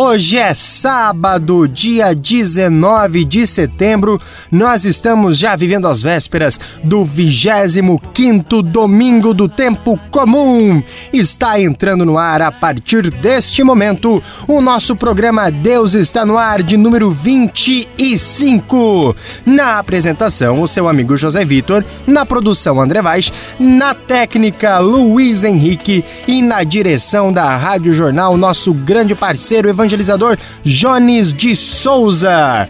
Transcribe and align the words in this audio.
Hoje 0.00 0.38
é 0.38 0.54
sábado, 0.54 1.66
dia 1.66 2.14
19 2.14 3.24
de 3.24 3.44
setembro. 3.44 4.20
Nós 4.48 4.84
estamos 4.84 5.36
já 5.36 5.56
vivendo 5.56 5.88
as 5.88 6.00
vésperas 6.00 6.56
do 6.84 7.04
25º 7.04 8.62
domingo 8.62 9.34
do 9.34 9.48
tempo 9.48 9.98
comum. 10.08 10.80
Está 11.12 11.60
entrando 11.60 12.04
no 12.04 12.16
ar 12.16 12.40
a 12.40 12.52
partir 12.52 13.10
deste 13.10 13.64
momento 13.64 14.22
o 14.46 14.60
nosso 14.60 14.94
programa 14.94 15.50
Deus 15.50 15.94
está 15.94 16.24
no 16.24 16.38
ar 16.38 16.62
de 16.62 16.76
número 16.76 17.10
25. 17.10 19.16
Na 19.44 19.80
apresentação, 19.80 20.62
o 20.62 20.68
seu 20.68 20.88
amigo 20.88 21.16
José 21.16 21.44
Vitor, 21.44 21.84
na 22.06 22.24
produção 22.24 22.80
André 22.80 23.02
Vaz, 23.02 23.32
na 23.58 23.94
técnica 23.94 24.78
Luiz 24.78 25.42
Henrique 25.42 26.04
e 26.28 26.40
na 26.40 26.62
direção 26.62 27.32
da 27.32 27.56
Rádio 27.56 27.92
Jornal, 27.92 28.36
nosso 28.36 28.72
grande 28.72 29.16
parceiro 29.16 29.68
evangelizador 29.88 30.36
Jones 30.62 31.32
de 31.32 31.56
Souza. 31.56 32.68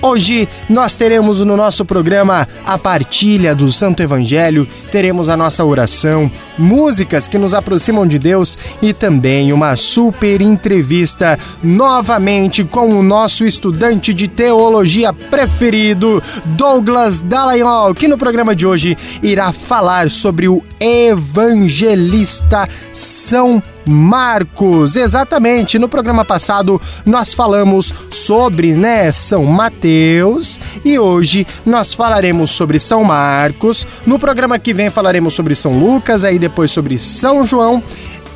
Hoje 0.00 0.48
nós 0.68 0.96
teremos 0.96 1.40
no 1.40 1.56
nosso 1.56 1.84
programa 1.84 2.46
a 2.64 2.78
partilha 2.78 3.52
do 3.52 3.68
Santo 3.68 4.00
Evangelho, 4.00 4.68
teremos 4.92 5.28
a 5.28 5.36
nossa 5.36 5.64
oração, 5.64 6.30
músicas 6.56 7.26
que 7.26 7.36
nos 7.36 7.52
aproximam 7.52 8.06
de 8.06 8.16
Deus 8.16 8.56
e 8.80 8.92
também 8.92 9.52
uma 9.52 9.76
super 9.76 10.40
entrevista 10.40 11.36
novamente 11.62 12.62
com 12.62 12.90
o 12.90 13.02
nosso 13.02 13.44
estudante 13.44 14.14
de 14.14 14.28
teologia 14.28 15.12
preferido, 15.12 16.22
Douglas 16.44 17.20
Dallagnol, 17.20 17.92
que 17.92 18.06
no 18.06 18.16
programa 18.16 18.54
de 18.54 18.66
hoje 18.66 18.96
irá 19.20 19.52
falar 19.52 20.10
sobre 20.10 20.46
o 20.48 20.62
evangelista 20.78 22.68
São 22.92 23.60
Marcos. 23.88 24.94
Exatamente, 24.94 25.78
no 25.78 25.88
programa 25.88 26.24
passado 26.24 26.80
nós 27.04 27.32
falamos 27.32 27.92
sobre, 28.10 28.72
né, 28.72 29.10
São 29.10 29.44
Mateus 29.44 30.60
e 30.84 30.98
hoje 30.98 31.46
nós 31.64 31.94
falaremos 31.94 32.50
sobre 32.50 32.78
São 32.78 33.02
Marcos. 33.02 33.86
No 34.06 34.18
programa 34.18 34.58
que 34.58 34.74
vem 34.74 34.90
falaremos 34.90 35.34
sobre 35.34 35.54
São 35.54 35.78
Lucas, 35.78 36.24
aí 36.24 36.38
depois 36.38 36.70
sobre 36.70 36.98
São 36.98 37.46
João. 37.46 37.82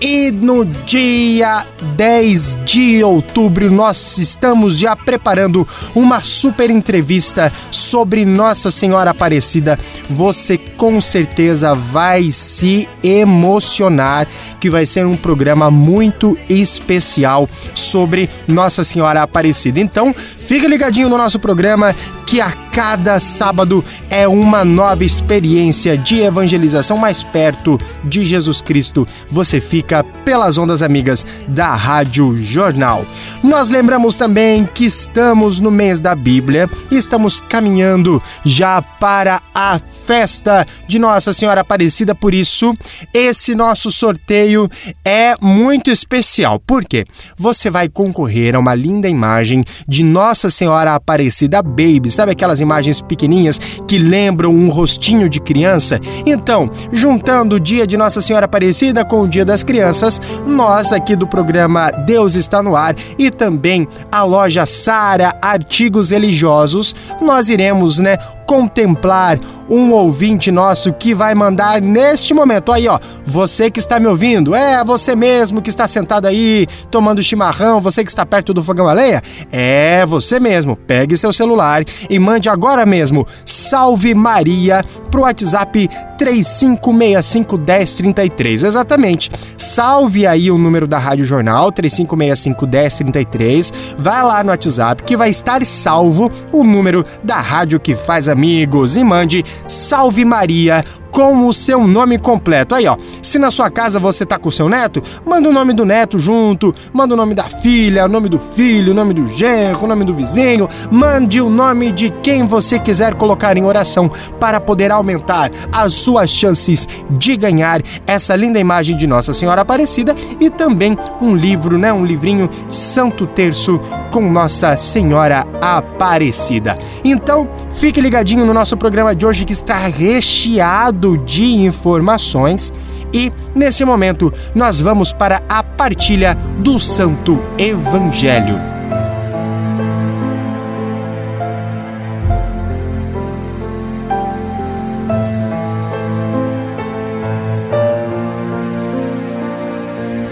E 0.04 0.32
no 0.32 0.64
dia 0.64 1.64
10 1.94 2.58
de 2.64 3.04
outubro, 3.04 3.70
nós 3.70 4.18
estamos 4.18 4.76
já 4.76 4.96
preparando 4.96 5.66
uma 5.94 6.20
super 6.20 6.70
entrevista 6.70 7.52
sobre 7.70 8.24
Nossa 8.24 8.68
Senhora 8.68 9.10
Aparecida. 9.10 9.78
Você 10.08 10.58
com 10.58 11.00
certeza 11.00 11.72
vai 11.76 12.32
se 12.32 12.88
emocionar, 13.00 14.26
que 14.58 14.68
vai 14.68 14.86
ser 14.86 15.06
um 15.06 15.16
programa 15.16 15.70
muito 15.70 16.36
especial 16.48 17.48
sobre 17.72 18.28
Nossa 18.48 18.82
Senhora 18.82 19.22
Aparecida. 19.22 19.78
Então, 19.78 20.12
fique 20.52 20.68
ligadinho 20.68 21.08
no 21.08 21.16
nosso 21.16 21.38
programa 21.38 21.94
que 22.26 22.38
a 22.38 22.50
cada 22.50 23.18
sábado 23.20 23.84
é 24.08 24.28
uma 24.28 24.64
nova 24.64 25.04
experiência 25.04 25.96
de 25.96 26.20
evangelização 26.20 26.96
mais 26.96 27.22
perto 27.22 27.78
de 28.04 28.24
Jesus 28.24 28.60
Cristo. 28.62 29.06
Você 29.28 29.60
fica 29.60 30.02
pelas 30.24 30.56
ondas 30.56 30.82
amigas 30.82 31.26
da 31.48 31.74
Rádio 31.74 32.36
Jornal. 32.42 33.06
Nós 33.42 33.68
lembramos 33.68 34.16
também 34.16 34.66
que 34.66 34.84
estamos 34.84 35.60
no 35.60 35.70
mês 35.70 36.00
da 36.00 36.14
Bíblia, 36.14 36.68
estamos 36.90 37.40
caminhando 37.40 38.22
já 38.44 38.80
para 38.80 39.42
a 39.54 39.78
festa 39.78 40.66
de 40.88 40.98
Nossa 40.98 41.32
Senhora 41.32 41.60
Aparecida, 41.60 42.14
por 42.14 42.32
isso 42.32 42.74
esse 43.12 43.54
nosso 43.54 43.90
sorteio 43.90 44.70
é 45.04 45.34
muito 45.40 45.90
especial. 45.90 46.58
Por 46.58 46.84
quê? 46.84 47.04
Você 47.36 47.68
vai 47.70 47.88
concorrer 47.88 48.54
a 48.54 48.58
uma 48.58 48.74
linda 48.74 49.08
imagem 49.08 49.62
de 49.86 50.02
Nossa 50.02 50.41
Senhora 50.50 50.94
Aparecida 50.94 51.62
Baby, 51.62 52.10
sabe 52.10 52.32
aquelas 52.32 52.60
imagens 52.60 53.00
pequenininhas 53.00 53.58
que 53.86 53.98
lembram 53.98 54.54
um 54.54 54.68
rostinho 54.68 55.28
de 55.28 55.40
criança? 55.40 56.00
Então, 56.26 56.70
juntando 56.92 57.56
o 57.56 57.60
dia 57.60 57.86
de 57.86 57.96
Nossa 57.96 58.20
Senhora 58.20 58.46
Aparecida 58.46 59.04
com 59.04 59.22
o 59.22 59.28
Dia 59.28 59.44
das 59.44 59.62
Crianças, 59.62 60.20
nós 60.46 60.92
aqui 60.92 61.16
do 61.16 61.26
programa 61.26 61.90
Deus 62.06 62.34
está 62.34 62.62
no 62.62 62.76
ar 62.76 62.94
e 63.18 63.30
também 63.30 63.88
a 64.10 64.22
loja 64.22 64.66
Sara 64.66 65.36
Artigos 65.40 66.10
Religiosos, 66.10 66.94
nós 67.20 67.48
iremos, 67.48 67.98
né, 67.98 68.16
contemplar 68.52 69.40
um 69.66 69.92
ouvinte 69.92 70.50
nosso 70.50 70.92
que 70.92 71.14
vai 71.14 71.34
mandar 71.34 71.80
neste 71.80 72.34
momento. 72.34 72.70
Aí, 72.70 72.86
ó, 72.86 72.98
você 73.24 73.70
que 73.70 73.78
está 73.78 73.98
me 73.98 74.06
ouvindo, 74.06 74.54
é 74.54 74.84
você 74.84 75.16
mesmo 75.16 75.62
que 75.62 75.70
está 75.70 75.88
sentado 75.88 76.28
aí 76.28 76.66
tomando 76.90 77.22
chimarrão, 77.22 77.80
você 77.80 78.04
que 78.04 78.10
está 78.10 78.26
perto 78.26 78.52
do 78.52 78.62
fogão 78.62 78.86
a 78.86 78.92
lenha, 78.92 79.22
é 79.50 80.04
você 80.04 80.38
mesmo. 80.38 80.76
Pegue 80.76 81.16
seu 81.16 81.32
celular 81.32 81.82
e 82.10 82.18
mande 82.18 82.50
agora 82.50 82.84
mesmo 82.84 83.26
Salve 83.46 84.14
Maria 84.14 84.84
pro 85.10 85.22
WhatsApp 85.22 85.88
35651033. 86.18 88.64
Exatamente. 88.64 89.30
Salve 89.56 90.26
aí 90.26 90.50
o 90.50 90.58
número 90.58 90.86
da 90.86 90.98
Rádio 90.98 91.24
Jornal 91.24 91.72
35651033. 91.72 93.72
Vai 93.96 94.22
lá 94.22 94.44
no 94.44 94.50
WhatsApp 94.50 95.02
que 95.02 95.16
vai 95.16 95.30
estar 95.30 95.64
salvo 95.64 96.30
o 96.52 96.62
número 96.62 97.02
da 97.24 97.40
rádio 97.40 97.80
que 97.80 97.96
faz 97.96 98.28
amigos 98.42 98.96
e 98.96 99.04
mande 99.04 99.44
Salve 99.68 100.24
Maria 100.24 100.84
com 101.12 101.46
o 101.46 101.52
seu 101.52 101.86
nome 101.86 102.18
completo. 102.18 102.74
Aí, 102.74 102.88
ó, 102.88 102.96
se 103.22 103.38
na 103.38 103.50
sua 103.50 103.70
casa 103.70 104.00
você 104.00 104.24
tá 104.24 104.38
com 104.38 104.48
o 104.48 104.52
seu 104.52 104.68
neto, 104.68 105.02
manda 105.24 105.48
o 105.48 105.52
nome 105.52 105.74
do 105.74 105.84
neto 105.84 106.18
junto, 106.18 106.74
manda 106.92 107.12
o 107.12 107.16
nome 107.16 107.34
da 107.34 107.44
filha, 107.44 108.06
o 108.06 108.08
nome 108.08 108.30
do 108.30 108.38
filho, 108.38 108.92
o 108.92 108.94
nome 108.94 109.12
do 109.12 109.28
genro, 109.28 109.84
o 109.84 109.86
nome 109.86 110.04
do 110.04 110.14
vizinho, 110.14 110.68
mande 110.90 111.40
o 111.40 111.50
nome 111.50 111.92
de 111.92 112.08
quem 112.22 112.44
você 112.44 112.78
quiser 112.78 113.14
colocar 113.14 113.56
em 113.56 113.64
oração 113.64 114.10
para 114.40 114.58
poder 114.58 114.90
aumentar 114.90 115.50
as 115.70 115.92
suas 115.92 116.30
chances 116.30 116.88
de 117.10 117.36
ganhar 117.36 117.82
essa 118.06 118.34
linda 118.34 118.58
imagem 118.58 118.96
de 118.96 119.06
Nossa 119.06 119.34
Senhora 119.34 119.60
Aparecida 119.60 120.16
e 120.40 120.48
também 120.48 120.96
um 121.20 121.36
livro, 121.36 121.76
né, 121.76 121.92
um 121.92 122.06
livrinho 122.06 122.48
Santo 122.70 123.26
Terço 123.26 123.78
com 124.10 124.30
Nossa 124.30 124.78
Senhora 124.78 125.46
Aparecida. 125.60 126.78
Então, 127.04 127.48
fique 127.74 128.00
ligadinho 128.00 128.46
no 128.46 128.54
nosso 128.54 128.78
programa 128.78 129.14
de 129.14 129.26
hoje 129.26 129.44
que 129.44 129.52
está 129.52 129.76
recheado 129.76 131.01
de 131.10 131.44
informações 131.64 132.72
e 133.12 133.32
nesse 133.54 133.84
momento 133.84 134.32
nós 134.54 134.80
vamos 134.80 135.12
para 135.12 135.42
a 135.48 135.62
partilha 135.62 136.34
do 136.58 136.78
Santo 136.78 137.38
Evangelho. 137.58 138.72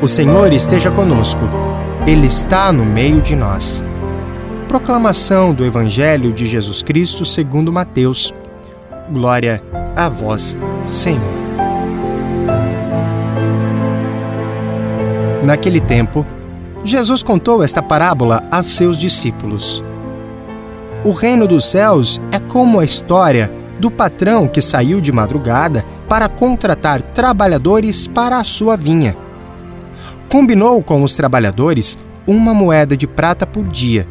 O 0.03 0.09
Senhor 0.09 0.51
esteja 0.51 0.91
conosco, 0.91 1.43
Ele 2.07 2.27
está 2.27 2.73
no 2.73 2.87
meio 2.87 3.21
de 3.21 3.37
nós. 3.37 3.85
Proclamação 4.67 5.53
do 5.53 5.63
Evangelho 5.63 6.33
de 6.33 6.47
Jesus 6.47 6.83
Cristo 6.83 7.23
segundo 7.27 7.71
Mateus. 7.71 8.33
Glória 9.13 9.61
a 9.95 10.09
vós, 10.09 10.57
Senhor. 10.87 11.41
Naquele 15.45 15.81
tempo, 15.81 16.25
Jesus 16.85 17.23
contou 17.23 17.63
esta 17.63 17.83
parábola 17.83 18.43
a 18.51 18.63
seus 18.63 18.97
discípulos. 18.97 19.83
O 21.05 21.13
reino 21.13 21.47
dos 21.47 21.65
céus 21.65 22.21
é 22.31 22.39
como 22.39 22.79
a 22.79 22.85
história 22.85 23.51
do 23.79 23.91
patrão 23.91 24.47
que 24.47 24.61
saiu 24.61 25.01
de 25.01 25.11
madrugada 25.11 25.85
para 26.09 26.29
contratar 26.29 27.03
trabalhadores 27.03 28.07
para 28.07 28.37
a 28.37 28.45
sua 28.45 28.77
vinha. 28.77 29.17
Combinou 30.29 30.83
com 30.83 31.03
os 31.03 31.17
trabalhadores 31.17 31.99
uma 32.27 32.53
moeda 32.53 32.97
de 32.97 33.07
prata 33.07 33.47
por 33.47 33.67
dia 33.67 34.07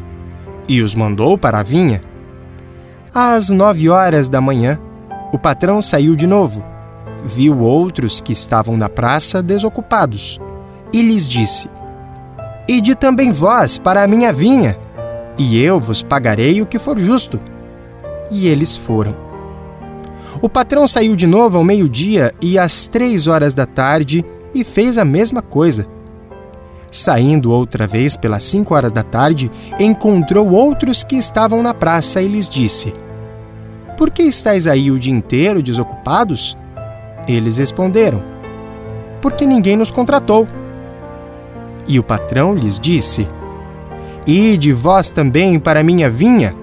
e 0.68 0.82
os 0.82 0.94
mandou 0.94 1.38
para 1.38 1.60
a 1.60 1.62
vinha. 1.62 2.00
Às 3.14 3.50
nove 3.50 3.88
horas 3.88 4.28
da 4.28 4.40
manhã, 4.40 4.78
o 5.32 5.38
patrão 5.38 5.80
saiu 5.80 6.16
de 6.16 6.26
novo, 6.26 6.64
viu 7.24 7.60
outros 7.60 8.20
que 8.20 8.32
estavam 8.32 8.76
na 8.76 8.88
praça 8.88 9.42
desocupados 9.42 10.38
e 10.92 11.02
lhes 11.02 11.26
disse: 11.26 11.68
Ide 12.68 12.94
também 12.94 13.32
vós 13.32 13.78
para 13.78 14.02
a 14.02 14.06
minha 14.06 14.32
vinha, 14.32 14.78
e 15.38 15.62
eu 15.62 15.80
vos 15.80 16.02
pagarei 16.02 16.60
o 16.60 16.66
que 16.66 16.78
for 16.78 16.98
justo. 16.98 17.40
E 18.30 18.46
eles 18.46 18.76
foram. 18.76 19.16
O 20.40 20.48
patrão 20.48 20.86
saiu 20.86 21.16
de 21.16 21.26
novo 21.26 21.58
ao 21.58 21.64
meio-dia 21.64 22.32
e 22.40 22.58
às 22.58 22.88
três 22.88 23.26
horas 23.26 23.54
da 23.54 23.66
tarde 23.66 24.24
e 24.54 24.64
fez 24.64 24.98
a 24.98 25.04
mesma 25.04 25.42
coisa. 25.42 25.86
Saindo 26.90 27.52
outra 27.52 27.86
vez 27.86 28.16
pelas 28.16 28.42
cinco 28.44 28.74
horas 28.74 28.90
da 28.90 29.02
tarde, 29.02 29.50
encontrou 29.78 30.50
outros 30.50 31.04
que 31.04 31.16
estavam 31.16 31.62
na 31.62 31.72
praça 31.72 32.20
e 32.20 32.26
lhes 32.28 32.48
disse: 32.48 32.92
Por 34.00 34.08
que 34.08 34.22
estáis 34.22 34.66
aí 34.66 34.90
o 34.90 34.98
dia 34.98 35.12
inteiro 35.12 35.62
desocupados? 35.62 36.56
Eles 37.28 37.58
responderam: 37.58 38.22
Porque 39.20 39.44
ninguém 39.44 39.76
nos 39.76 39.90
contratou. 39.90 40.48
E 41.86 41.98
o 41.98 42.02
patrão 42.02 42.54
lhes 42.54 42.78
disse: 42.78 43.28
Ide 44.26 44.72
vós 44.72 45.10
também 45.10 45.58
para 45.58 45.82
minha 45.82 46.08
vinha. 46.08 46.56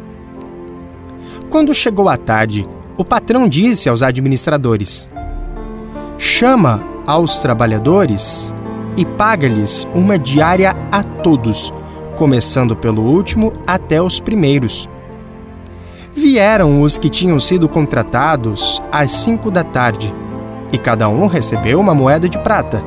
Quando 1.48 1.76
chegou 1.76 2.10
a 2.10 2.18
tarde, 2.18 2.68
o 2.98 3.06
patrão 3.06 3.48
disse 3.48 3.88
aos 3.88 4.02
administradores: 4.02 5.08
Chama 6.18 6.84
aos 7.06 7.38
trabalhadores 7.38 8.52
e 8.98 9.06
paga-lhes 9.06 9.88
uma 9.94 10.18
diária 10.18 10.76
a 10.92 11.04
todos, 11.04 11.72
começando 12.16 12.76
pelo 12.76 13.04
último 13.04 13.54
até 13.68 14.02
os 14.02 14.20
primeiros. 14.20 14.90
Vieram 16.18 16.82
os 16.82 16.98
que 16.98 17.10
tinham 17.10 17.40
sido 17.40 17.70
contratados 17.70 18.82
às 18.92 19.12
cinco 19.12 19.52
da 19.52 19.64
tarde, 19.64 20.12
e 20.74 20.78
cada 20.80 21.08
um 21.08 21.28
recebeu 21.28 21.80
uma 21.80 21.94
moeda 21.94 22.28
de 22.28 22.40
prata. 22.40 22.84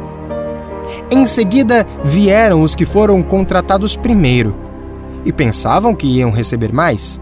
Em 1.12 1.24
seguida 1.24 1.86
vieram 2.02 2.60
os 2.60 2.74
que 2.74 2.84
foram 2.84 3.22
contratados 3.22 3.96
primeiro, 3.96 4.56
e 5.24 5.32
pensavam 5.32 5.94
que 5.94 6.08
iam 6.08 6.32
receber 6.32 6.72
mais. 6.72 7.20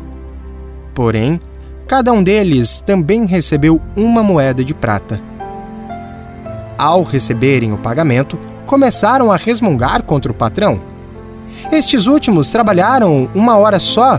Porém, 0.94 1.38
cada 1.86 2.10
um 2.10 2.22
deles 2.22 2.80
também 2.80 3.26
recebeu 3.26 3.78
uma 3.94 4.22
moeda 4.22 4.64
de 4.64 4.72
prata. 4.72 5.20
Ao 6.78 7.02
receberem 7.02 7.74
o 7.74 7.76
pagamento, 7.78 8.38
começaram 8.64 9.30
a 9.30 9.36
resmungar 9.36 10.02
contra 10.04 10.32
o 10.32 10.34
patrão. 10.34 10.80
Estes 11.70 12.06
últimos 12.06 12.50
trabalharam 12.50 13.28
uma 13.34 13.58
hora 13.58 13.78
só 13.78 14.18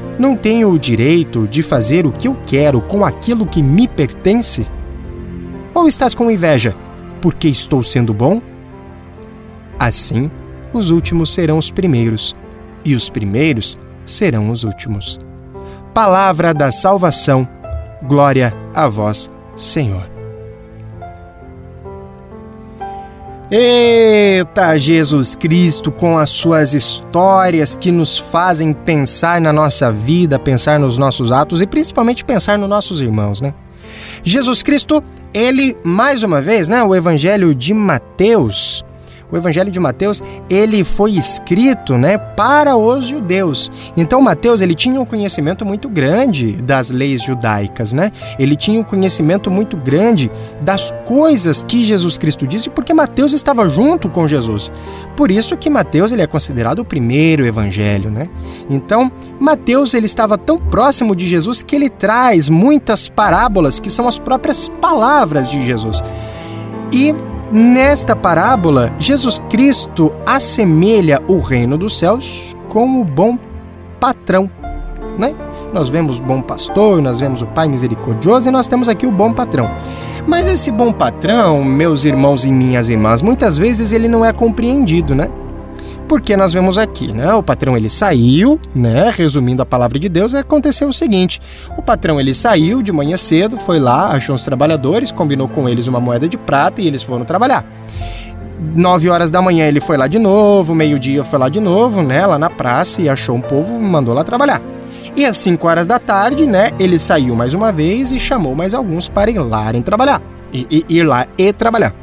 não 0.19 0.35
tenho 0.35 0.69
o 0.71 0.79
direito 0.79 1.47
de 1.47 1.63
fazer 1.63 2.05
o 2.05 2.11
que 2.11 2.27
eu 2.27 2.37
quero 2.45 2.81
com 2.81 3.03
aquilo 3.03 3.45
que 3.45 3.63
me 3.63 3.87
pertence? 3.87 4.67
Ou 5.73 5.87
estás 5.87 6.13
com 6.13 6.29
inveja 6.29 6.75
porque 7.21 7.47
estou 7.47 7.83
sendo 7.83 8.13
bom? 8.13 8.41
Assim, 9.79 10.29
os 10.73 10.89
últimos 10.89 11.33
serão 11.33 11.57
os 11.57 11.71
primeiros, 11.71 12.35
e 12.83 12.95
os 12.95 13.09
primeiros 13.09 13.77
serão 14.05 14.49
os 14.49 14.63
últimos. 14.63 15.19
Palavra 15.93 16.53
da 16.53 16.71
salvação. 16.71 17.47
Glória 18.03 18.53
a 18.75 18.87
vós, 18.87 19.29
Senhor. 19.55 20.10
Eita, 23.53 24.77
Jesus 24.77 25.35
Cristo, 25.35 25.91
com 25.91 26.17
as 26.17 26.29
suas 26.29 26.73
histórias 26.73 27.75
que 27.75 27.91
nos 27.91 28.17
fazem 28.17 28.71
pensar 28.71 29.41
na 29.41 29.51
nossa 29.51 29.91
vida, 29.91 30.39
pensar 30.39 30.79
nos 30.79 30.97
nossos 30.97 31.33
atos 31.33 31.59
e 31.59 31.67
principalmente 31.67 32.23
pensar 32.23 32.57
nos 32.57 32.69
nossos 32.69 33.01
irmãos, 33.01 33.41
né? 33.41 33.53
Jesus 34.23 34.63
Cristo, 34.63 35.03
ele, 35.33 35.75
mais 35.83 36.23
uma 36.23 36.39
vez, 36.39 36.69
né, 36.69 36.81
o 36.81 36.95
Evangelho 36.95 37.53
de 37.53 37.73
Mateus, 37.73 38.85
o 39.31 39.37
Evangelho 39.37 39.71
de 39.71 39.79
Mateus, 39.79 40.21
ele 40.49 40.83
foi 40.83 41.13
escrito, 41.13 41.97
né, 41.97 42.17
para 42.17 42.75
os 42.75 43.07
judeus. 43.07 43.71
Então 43.95 44.21
Mateus, 44.21 44.61
ele 44.61 44.75
tinha 44.75 44.99
um 44.99 45.05
conhecimento 45.05 45.65
muito 45.65 45.89
grande 45.89 46.53
das 46.53 46.89
leis 46.89 47.23
judaicas, 47.23 47.93
né? 47.93 48.11
Ele 48.37 48.55
tinha 48.55 48.79
um 48.79 48.83
conhecimento 48.83 49.49
muito 49.49 49.77
grande 49.77 50.29
das 50.61 50.91
coisas 51.05 51.63
que 51.63 51.83
Jesus 51.83 52.17
Cristo 52.17 52.45
disse, 52.45 52.69
porque 52.69 52.93
Mateus 52.93 53.33
estava 53.33 53.67
junto 53.69 54.09
com 54.09 54.27
Jesus. 54.27 54.71
Por 55.15 55.31
isso 55.31 55.55
que 55.57 55.69
Mateus, 55.69 56.11
ele 56.11 56.21
é 56.21 56.27
considerado 56.27 56.79
o 56.79 56.85
primeiro 56.85 57.45
evangelho, 57.45 58.09
né? 58.09 58.29
Então, 58.69 59.11
Mateus, 59.39 59.93
ele 59.93 60.05
estava 60.05 60.37
tão 60.37 60.57
próximo 60.57 61.15
de 61.15 61.27
Jesus 61.27 61.63
que 61.63 61.75
ele 61.75 61.89
traz 61.89 62.49
muitas 62.49 63.09
parábolas 63.09 63.79
que 63.79 63.89
são 63.89 64.07
as 64.07 64.17
próprias 64.17 64.69
palavras 64.81 65.49
de 65.49 65.61
Jesus. 65.61 66.01
E 66.93 67.13
Nesta 67.51 68.15
parábola, 68.15 68.93
Jesus 68.97 69.37
Cristo 69.49 70.13
assemelha 70.25 71.21
o 71.27 71.39
reino 71.39 71.77
dos 71.77 71.99
céus 71.99 72.55
com 72.69 73.01
o 73.01 73.03
bom 73.03 73.37
patrão, 73.99 74.49
né? 75.19 75.35
Nós 75.73 75.89
vemos 75.89 76.21
o 76.21 76.23
bom 76.23 76.41
pastor, 76.41 77.01
nós 77.01 77.19
vemos 77.19 77.41
o 77.41 77.45
pai 77.47 77.67
misericordioso 77.67 78.47
e 78.47 78.51
nós 78.51 78.67
temos 78.67 78.87
aqui 78.87 79.05
o 79.05 79.11
bom 79.11 79.33
patrão. 79.33 79.69
Mas 80.25 80.47
esse 80.47 80.71
bom 80.71 80.93
patrão, 80.93 81.61
meus 81.61 82.05
irmãos 82.05 82.45
e 82.45 82.51
minhas 82.51 82.87
irmãs, 82.87 83.21
muitas 83.21 83.57
vezes 83.57 83.91
ele 83.91 84.07
não 84.07 84.23
é 84.23 84.31
compreendido, 84.31 85.13
né? 85.13 85.29
Porque 86.11 86.35
nós 86.35 86.51
vemos 86.51 86.77
aqui, 86.77 87.13
né? 87.13 87.33
O 87.33 87.41
patrão 87.41 87.77
ele 87.77 87.89
saiu, 87.89 88.59
né? 88.75 89.09
Resumindo 89.15 89.61
a 89.61 89.65
palavra 89.65 89.97
de 89.97 90.09
Deus, 90.09 90.35
aconteceu 90.35 90.89
o 90.89 90.93
seguinte: 90.93 91.39
o 91.77 91.81
patrão 91.81 92.19
ele 92.19 92.33
saiu 92.33 92.81
de 92.81 92.91
manhã 92.91 93.15
cedo, 93.15 93.55
foi 93.55 93.79
lá, 93.79 94.07
achou 94.07 94.35
os 94.35 94.43
trabalhadores, 94.43 95.09
combinou 95.09 95.47
com 95.47 95.69
eles 95.69 95.87
uma 95.87 96.01
moeda 96.01 96.27
de 96.27 96.37
prata 96.37 96.81
e 96.81 96.87
eles 96.87 97.01
foram 97.01 97.23
trabalhar. 97.23 97.65
9 98.75 99.09
horas 99.09 99.31
da 99.31 99.41
manhã 99.41 99.65
ele 99.65 99.79
foi 99.79 99.95
lá 99.95 100.05
de 100.05 100.19
novo, 100.19 100.75
meio-dia 100.75 101.23
foi 101.23 101.39
lá 101.39 101.47
de 101.47 101.61
novo, 101.61 102.03
né? 102.03 102.25
Lá 102.25 102.37
na 102.37 102.49
praça 102.49 103.01
e 103.01 103.07
achou 103.07 103.37
um 103.37 103.41
povo, 103.41 103.79
mandou 103.79 104.13
lá 104.13 104.25
trabalhar. 104.25 104.61
E 105.15 105.25
às 105.25 105.37
5 105.37 105.65
horas 105.65 105.87
da 105.87 105.97
tarde, 105.97 106.45
né? 106.45 106.71
Ele 106.77 106.99
saiu 106.99 107.37
mais 107.37 107.53
uma 107.53 107.71
vez 107.71 108.11
e 108.11 108.19
chamou 108.19 108.53
mais 108.53 108.73
alguns 108.73 109.07
para 109.07 109.31
ir 109.31 109.39
lá 109.39 109.71
trabalhar. 109.81 110.21
E, 110.51 110.67
e, 110.69 110.85
ir 110.89 111.03
lá 111.03 111.25
e 111.37 111.53
trabalhar. 111.53 112.00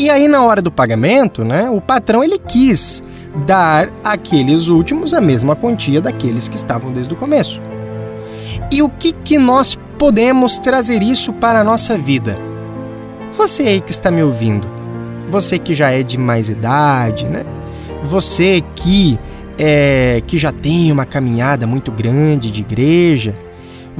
E 0.00 0.08
aí, 0.08 0.26
na 0.28 0.42
hora 0.42 0.62
do 0.62 0.72
pagamento, 0.72 1.44
né, 1.44 1.68
o 1.68 1.78
patrão 1.78 2.24
ele 2.24 2.38
quis 2.38 3.02
dar 3.46 3.90
àqueles 4.02 4.68
últimos 4.68 5.12
a 5.12 5.20
mesma 5.20 5.54
quantia 5.54 6.00
daqueles 6.00 6.48
que 6.48 6.56
estavam 6.56 6.90
desde 6.90 7.12
o 7.12 7.16
começo. 7.18 7.60
E 8.72 8.80
o 8.80 8.88
que, 8.88 9.12
que 9.12 9.36
nós 9.36 9.78
podemos 9.98 10.58
trazer 10.58 11.02
isso 11.02 11.34
para 11.34 11.60
a 11.60 11.64
nossa 11.64 11.98
vida? 11.98 12.38
Você 13.32 13.64
aí 13.64 13.80
que 13.82 13.90
está 13.90 14.10
me 14.10 14.22
ouvindo, 14.22 14.66
você 15.28 15.58
que 15.58 15.74
já 15.74 15.90
é 15.90 16.02
de 16.02 16.16
mais 16.16 16.48
idade, 16.48 17.26
né? 17.26 17.44
Você 18.02 18.64
que 18.74 19.18
é, 19.58 20.22
que 20.26 20.38
já 20.38 20.50
tem 20.50 20.90
uma 20.90 21.04
caminhada 21.04 21.66
muito 21.66 21.92
grande 21.92 22.50
de 22.50 22.62
igreja, 22.62 23.34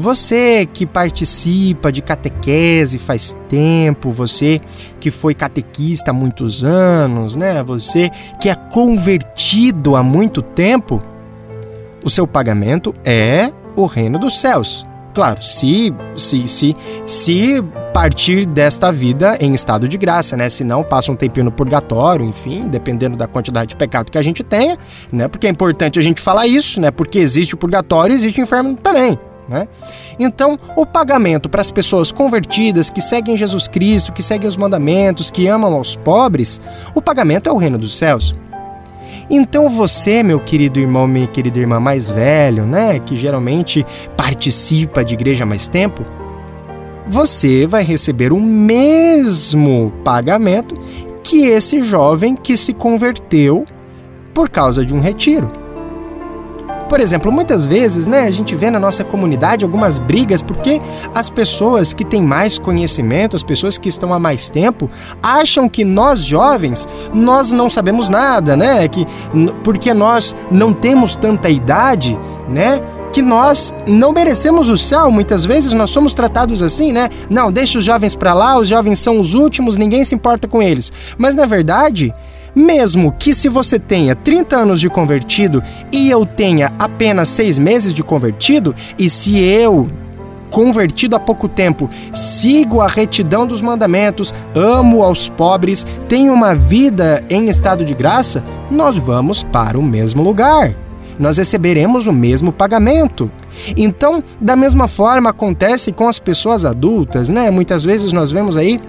você 0.00 0.66
que 0.66 0.86
participa 0.86 1.92
de 1.92 2.02
catequese 2.02 2.98
faz 2.98 3.36
tempo, 3.48 4.10
você 4.10 4.60
que 4.98 5.10
foi 5.10 5.34
catequista 5.34 6.10
há 6.10 6.14
muitos 6.14 6.64
anos, 6.64 7.36
né? 7.36 7.62
Você 7.62 8.10
que 8.40 8.48
é 8.48 8.54
convertido 8.54 9.96
há 9.96 10.02
muito 10.02 10.42
tempo, 10.42 11.00
o 12.04 12.10
seu 12.10 12.26
pagamento 12.26 12.94
é 13.04 13.52
o 13.76 13.86
reino 13.86 14.18
dos 14.18 14.40
céus. 14.40 14.84
Claro, 15.12 15.42
se 15.42 15.92
se 16.16 16.46
se 16.46 16.76
se 17.04 17.64
partir 17.92 18.46
desta 18.46 18.92
vida 18.92 19.36
em 19.40 19.52
estado 19.52 19.88
de 19.88 19.98
graça, 19.98 20.36
né? 20.36 20.48
Se 20.48 20.62
não, 20.62 20.82
passa 20.82 21.10
um 21.10 21.16
tempinho 21.16 21.44
no 21.44 21.52
purgatório, 21.52 22.24
enfim, 22.24 22.68
dependendo 22.68 23.16
da 23.16 23.26
quantidade 23.26 23.70
de 23.70 23.76
pecado 23.76 24.10
que 24.10 24.18
a 24.18 24.22
gente 24.22 24.44
tenha, 24.44 24.78
né? 25.10 25.26
Porque 25.26 25.46
é 25.46 25.50
importante 25.50 25.98
a 25.98 26.02
gente 26.02 26.20
falar 26.20 26.46
isso, 26.46 26.80
né? 26.80 26.90
Porque 26.90 27.18
existe 27.18 27.54
o 27.54 27.58
purgatório, 27.58 28.14
existe 28.14 28.40
o 28.40 28.44
inferno 28.44 28.76
também. 28.76 29.18
Né? 29.50 29.66
Então, 30.16 30.56
o 30.76 30.86
pagamento 30.86 31.48
para 31.48 31.60
as 31.60 31.72
pessoas 31.72 32.12
convertidas 32.12 32.88
que 32.88 33.00
seguem 33.00 33.36
Jesus 33.36 33.66
Cristo, 33.66 34.12
que 34.12 34.22
seguem 34.22 34.46
os 34.46 34.56
mandamentos, 34.56 35.28
que 35.28 35.48
amam 35.48 35.74
aos 35.74 35.96
pobres, 35.96 36.60
o 36.94 37.02
pagamento 37.02 37.48
é 37.48 37.52
o 37.52 37.56
reino 37.56 37.76
dos 37.76 37.98
céus. 37.98 38.32
Então 39.28 39.68
você, 39.68 40.22
meu 40.22 40.38
querido 40.38 40.78
irmão, 40.78 41.08
minha 41.08 41.26
querida 41.26 41.58
irmã 41.58 41.80
mais 41.80 42.08
velho, 42.08 42.64
né, 42.64 43.00
que 43.00 43.16
geralmente 43.16 43.84
participa 44.16 45.04
de 45.04 45.14
igreja 45.14 45.42
há 45.42 45.46
mais 45.46 45.66
tempo, 45.66 46.04
você 47.08 47.66
vai 47.66 47.82
receber 47.82 48.32
o 48.32 48.40
mesmo 48.40 49.92
pagamento 50.04 50.76
que 51.24 51.46
esse 51.46 51.82
jovem 51.82 52.36
que 52.36 52.56
se 52.56 52.72
converteu 52.72 53.64
por 54.32 54.48
causa 54.48 54.86
de 54.86 54.94
um 54.94 55.00
retiro. 55.00 55.59
Por 56.90 56.98
exemplo, 56.98 57.30
muitas 57.30 57.64
vezes, 57.64 58.08
né, 58.08 58.26
a 58.26 58.32
gente 58.32 58.56
vê 58.56 58.68
na 58.68 58.80
nossa 58.80 59.04
comunidade 59.04 59.64
algumas 59.64 60.00
brigas 60.00 60.42
porque 60.42 60.80
as 61.14 61.30
pessoas 61.30 61.92
que 61.92 62.04
têm 62.04 62.20
mais 62.20 62.58
conhecimento, 62.58 63.36
as 63.36 63.44
pessoas 63.44 63.78
que 63.78 63.88
estão 63.88 64.12
há 64.12 64.18
mais 64.18 64.50
tempo, 64.50 64.88
acham 65.22 65.68
que 65.68 65.84
nós 65.84 66.24
jovens, 66.24 66.88
nós 67.14 67.52
não 67.52 67.70
sabemos 67.70 68.08
nada, 68.08 68.56
né? 68.56 68.88
Que 68.88 69.06
porque 69.62 69.94
nós 69.94 70.34
não 70.50 70.72
temos 70.72 71.14
tanta 71.14 71.48
idade, 71.48 72.18
né? 72.48 72.82
que 73.12 73.22
nós 73.22 73.74
não 73.88 74.12
merecemos 74.12 74.68
o 74.68 74.78
céu. 74.78 75.10
Muitas 75.10 75.44
vezes 75.44 75.72
nós 75.72 75.90
somos 75.90 76.12
tratados 76.14 76.60
assim, 76.60 76.92
né? 76.92 77.08
Não, 77.28 77.52
deixa 77.52 77.78
os 77.78 77.84
jovens 77.84 78.16
para 78.16 78.34
lá, 78.34 78.56
os 78.56 78.68
jovens 78.68 78.98
são 78.98 79.20
os 79.20 79.34
últimos, 79.34 79.76
ninguém 79.76 80.04
se 80.04 80.14
importa 80.14 80.48
com 80.48 80.60
eles. 80.60 80.92
Mas 81.16 81.34
na 81.34 81.46
verdade, 81.46 82.12
mesmo 82.54 83.12
que 83.12 83.32
se 83.32 83.48
você 83.48 83.78
tenha 83.78 84.14
30 84.14 84.56
anos 84.56 84.80
de 84.80 84.88
convertido 84.88 85.62
e 85.92 86.10
eu 86.10 86.24
tenha 86.26 86.72
apenas 86.78 87.28
6 87.28 87.58
meses 87.58 87.92
de 87.92 88.02
convertido, 88.02 88.74
e 88.98 89.08
se 89.08 89.38
eu 89.38 89.90
convertido 90.50 91.14
há 91.14 91.20
pouco 91.20 91.48
tempo, 91.48 91.88
sigo 92.12 92.80
a 92.80 92.88
retidão 92.88 93.46
dos 93.46 93.60
mandamentos, 93.60 94.34
amo 94.54 95.02
aos 95.02 95.28
pobres, 95.28 95.86
tenho 96.08 96.32
uma 96.32 96.54
vida 96.54 97.24
em 97.30 97.48
estado 97.48 97.84
de 97.84 97.94
graça, 97.94 98.42
nós 98.70 98.96
vamos 98.96 99.44
para 99.44 99.78
o 99.78 99.82
mesmo 99.82 100.22
lugar 100.22 100.74
nós 101.20 101.36
receberemos 101.36 102.06
o 102.06 102.12
mesmo 102.14 102.50
pagamento. 102.50 103.30
Então, 103.76 104.24
da 104.40 104.56
mesma 104.56 104.88
forma 104.88 105.28
acontece 105.28 105.92
com 105.92 106.08
as 106.08 106.18
pessoas 106.18 106.64
adultas, 106.64 107.28
né? 107.28 107.50
Muitas 107.50 107.84
vezes 107.84 108.10
nós 108.10 108.32
vemos 108.32 108.56
aí 108.56 108.80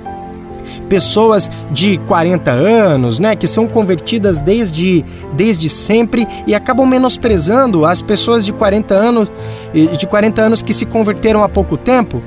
pessoas 0.90 1.50
de 1.72 1.98
40 2.08 2.52
anos, 2.52 3.20
né, 3.20 3.36
que 3.36 3.48
são 3.48 3.68
convertidas 3.68 4.40
desde, 4.40 5.04
desde 5.34 5.70
sempre 5.70 6.28
e 6.46 6.54
acabam 6.54 6.88
menosprezando 6.88 7.86
as 7.86 8.02
pessoas 8.02 8.46
de 8.46 8.54
40 8.54 8.94
anos 8.94 9.32
de 9.98 10.06
40 10.06 10.42
anos 10.42 10.62
que 10.62 10.74
se 10.74 10.86
converteram 10.86 11.44
há 11.44 11.50
pouco 11.50 11.78
tempo? 11.78 12.22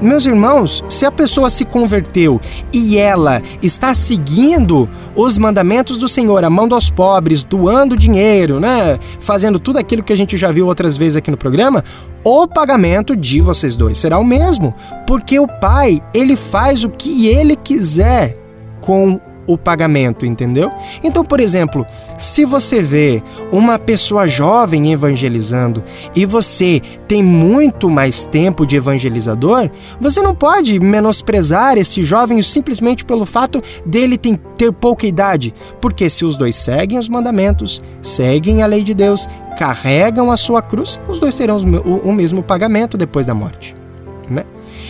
Meus 0.00 0.26
irmãos, 0.26 0.84
se 0.88 1.04
a 1.04 1.10
pessoa 1.10 1.50
se 1.50 1.64
converteu 1.64 2.40
e 2.72 2.96
ela 2.96 3.42
está 3.60 3.92
seguindo 3.94 4.88
os 5.16 5.36
mandamentos 5.36 5.98
do 5.98 6.08
Senhor, 6.08 6.44
amando 6.44 6.76
aos 6.76 6.88
pobres, 6.88 7.42
doando 7.42 7.96
dinheiro, 7.96 8.60
né? 8.60 8.96
Fazendo 9.18 9.58
tudo 9.58 9.78
aquilo 9.78 10.04
que 10.04 10.12
a 10.12 10.16
gente 10.16 10.36
já 10.36 10.52
viu 10.52 10.66
outras 10.66 10.96
vezes 10.96 11.16
aqui 11.16 11.32
no 11.32 11.36
programa, 11.36 11.82
o 12.24 12.46
pagamento 12.46 13.16
de 13.16 13.40
vocês 13.40 13.74
dois 13.74 13.98
será 13.98 14.18
o 14.18 14.24
mesmo, 14.24 14.72
porque 15.04 15.40
o 15.40 15.48
pai, 15.48 16.00
ele 16.14 16.36
faz 16.36 16.84
o 16.84 16.90
que 16.90 17.26
ele 17.26 17.56
quiser 17.56 18.36
com 18.80 19.20
o 19.48 19.58
pagamento, 19.58 20.24
entendeu? 20.24 20.70
Então, 21.02 21.24
por 21.24 21.40
exemplo, 21.40 21.84
se 22.16 22.44
você 22.44 22.82
vê 22.82 23.22
uma 23.50 23.78
pessoa 23.78 24.28
jovem 24.28 24.92
evangelizando 24.92 25.82
e 26.14 26.24
você 26.26 26.80
tem 27.08 27.24
muito 27.24 27.88
mais 27.88 28.26
tempo 28.26 28.66
de 28.66 28.76
evangelizador, 28.76 29.70
você 29.98 30.20
não 30.20 30.34
pode 30.34 30.78
menosprezar 30.78 31.78
esse 31.78 32.02
jovem 32.02 32.42
simplesmente 32.42 33.04
pelo 33.04 33.24
fato 33.24 33.62
dele 33.84 34.18
ter 34.18 34.70
pouca 34.72 35.06
idade, 35.06 35.54
porque 35.80 36.10
se 36.10 36.24
os 36.24 36.36
dois 36.36 36.54
seguem 36.54 36.98
os 36.98 37.08
mandamentos, 37.08 37.82
seguem 38.02 38.62
a 38.62 38.66
lei 38.66 38.84
de 38.84 38.92
Deus, 38.92 39.26
carregam 39.56 40.30
a 40.30 40.36
sua 40.36 40.60
cruz, 40.60 41.00
os 41.08 41.18
dois 41.18 41.34
terão 41.34 41.56
o 41.56 42.12
mesmo 42.12 42.42
pagamento 42.42 42.98
depois 42.98 43.24
da 43.24 43.32
morte, 43.34 43.74
né? 44.28 44.44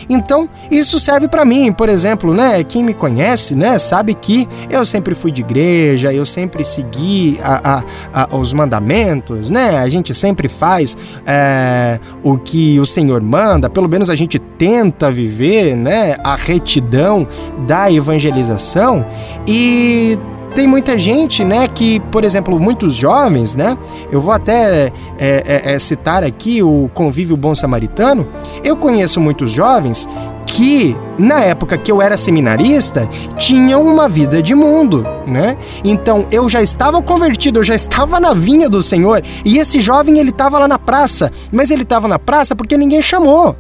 Então, 0.08 0.48
isso 0.70 0.98
serve 0.98 1.28
para 1.28 1.44
mim, 1.44 1.72
por 1.72 1.88
exemplo, 1.88 2.32
né? 2.32 2.62
Quem 2.64 2.82
me 2.82 2.94
conhece, 2.94 3.54
né, 3.54 3.78
sabe 3.78 4.14
que 4.14 4.48
eu 4.70 4.84
sempre 4.84 5.14
fui 5.14 5.30
de 5.30 5.42
igreja, 5.42 6.12
eu 6.12 6.24
sempre 6.24 6.64
segui 6.64 7.38
a, 7.42 7.78
a, 7.78 7.84
a, 8.24 8.36
os 8.36 8.52
mandamentos, 8.52 9.50
né? 9.50 9.78
A 9.78 9.88
gente 9.88 10.14
sempre 10.14 10.48
faz 10.48 10.96
é, 11.26 11.98
o 12.22 12.38
que 12.38 12.78
o 12.80 12.86
Senhor 12.86 13.22
manda, 13.22 13.68
pelo 13.68 13.88
menos 13.88 14.10
a 14.10 14.14
gente 14.14 14.38
tenta 14.38 15.10
viver, 15.10 15.76
né? 15.76 16.16
A 16.24 16.36
retidão 16.36 17.26
da 17.66 17.90
evangelização 17.92 19.04
e 19.46 20.18
tem 20.58 20.66
muita 20.66 20.98
gente, 20.98 21.44
né, 21.44 21.68
que, 21.68 22.00
por 22.10 22.24
exemplo, 22.24 22.58
muitos 22.58 22.96
jovens, 22.96 23.54
né, 23.54 23.78
eu 24.10 24.20
vou 24.20 24.32
até 24.32 24.86
é, 24.86 24.90
é, 25.16 25.74
é, 25.74 25.78
citar 25.78 26.24
aqui 26.24 26.60
o 26.64 26.90
Convívio 26.92 27.36
Bom 27.36 27.54
Samaritano, 27.54 28.26
eu 28.64 28.76
conheço 28.76 29.20
muitos 29.20 29.52
jovens 29.52 30.08
que, 30.44 30.96
na 31.16 31.44
época 31.44 31.78
que 31.78 31.92
eu 31.92 32.02
era 32.02 32.16
seminarista, 32.16 33.08
tinham 33.36 33.82
uma 33.82 34.08
vida 34.08 34.42
de 34.42 34.52
mundo, 34.52 35.06
né? 35.28 35.56
Então, 35.84 36.26
eu 36.32 36.48
já 36.48 36.60
estava 36.60 37.00
convertido, 37.00 37.60
eu 37.60 37.64
já 37.64 37.76
estava 37.76 38.18
na 38.18 38.34
vinha 38.34 38.68
do 38.68 38.82
Senhor, 38.82 39.22
e 39.44 39.58
esse 39.58 39.80
jovem, 39.80 40.18
ele 40.18 40.30
estava 40.30 40.58
lá 40.58 40.66
na 40.66 40.78
praça, 40.78 41.30
mas 41.52 41.70
ele 41.70 41.84
estava 41.84 42.08
na 42.08 42.18
praça 42.18 42.56
porque 42.56 42.76
ninguém 42.76 43.00
chamou. 43.00 43.54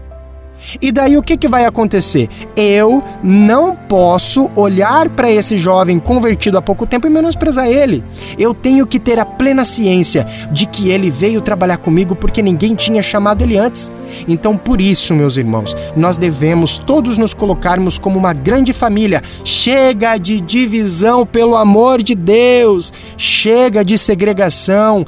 E 0.80 0.92
daí 0.92 1.16
o 1.16 1.22
que, 1.22 1.36
que 1.36 1.48
vai 1.48 1.64
acontecer? 1.64 2.28
Eu 2.56 3.02
não 3.22 3.74
posso 3.74 4.50
olhar 4.54 5.08
para 5.08 5.30
esse 5.30 5.56
jovem 5.56 5.98
convertido 5.98 6.58
há 6.58 6.62
pouco 6.62 6.86
tempo 6.86 7.06
e 7.06 7.10
menosprezar 7.10 7.66
ele. 7.66 8.04
Eu 8.38 8.52
tenho 8.52 8.86
que 8.86 8.98
ter 8.98 9.18
a 9.18 9.24
plena 9.24 9.64
ciência 9.64 10.24
de 10.50 10.66
que 10.66 10.90
ele 10.90 11.10
veio 11.10 11.40
trabalhar 11.40 11.78
comigo 11.78 12.14
porque 12.14 12.42
ninguém 12.42 12.74
tinha 12.74 13.02
chamado 13.02 13.42
ele 13.42 13.56
antes. 13.56 13.90
Então, 14.26 14.56
por 14.56 14.80
isso, 14.80 15.14
meus 15.14 15.36
irmãos, 15.36 15.74
nós 15.96 16.16
devemos 16.16 16.78
todos 16.78 17.18
nos 17.18 17.34
colocarmos 17.34 17.98
como 17.98 18.18
uma 18.18 18.32
grande 18.32 18.72
família. 18.72 19.22
Chega 19.44 20.16
de 20.18 20.40
divisão, 20.40 21.24
pelo 21.24 21.56
amor 21.56 22.02
de 22.02 22.14
Deus! 22.14 22.92
Chega 23.16 23.84
de 23.84 23.98
segregação 23.98 25.04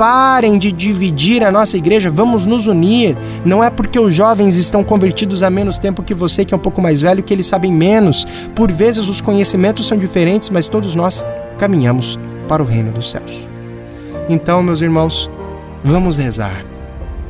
parem 0.00 0.56
de 0.56 0.72
dividir 0.72 1.44
a 1.44 1.52
nossa 1.52 1.76
igreja, 1.76 2.10
vamos 2.10 2.46
nos 2.46 2.66
unir. 2.66 3.14
Não 3.44 3.62
é 3.62 3.68
porque 3.68 4.00
os 4.00 4.14
jovens 4.14 4.56
estão 4.56 4.82
convertidos 4.82 5.42
há 5.42 5.50
menos 5.50 5.78
tempo 5.78 6.02
que 6.02 6.14
você, 6.14 6.42
que 6.42 6.54
é 6.54 6.56
um 6.56 6.60
pouco 6.60 6.80
mais 6.80 7.02
velho, 7.02 7.22
que 7.22 7.34
eles 7.34 7.44
sabem 7.44 7.70
menos. 7.70 8.24
Por 8.56 8.72
vezes 8.72 9.10
os 9.10 9.20
conhecimentos 9.20 9.86
são 9.86 9.98
diferentes, 9.98 10.48
mas 10.48 10.66
todos 10.66 10.94
nós 10.94 11.22
caminhamos 11.58 12.18
para 12.48 12.62
o 12.62 12.66
reino 12.66 12.90
dos 12.92 13.10
céus. 13.10 13.46
Então, 14.26 14.62
meus 14.62 14.80
irmãos, 14.80 15.30
vamos 15.84 16.16
rezar, 16.16 16.64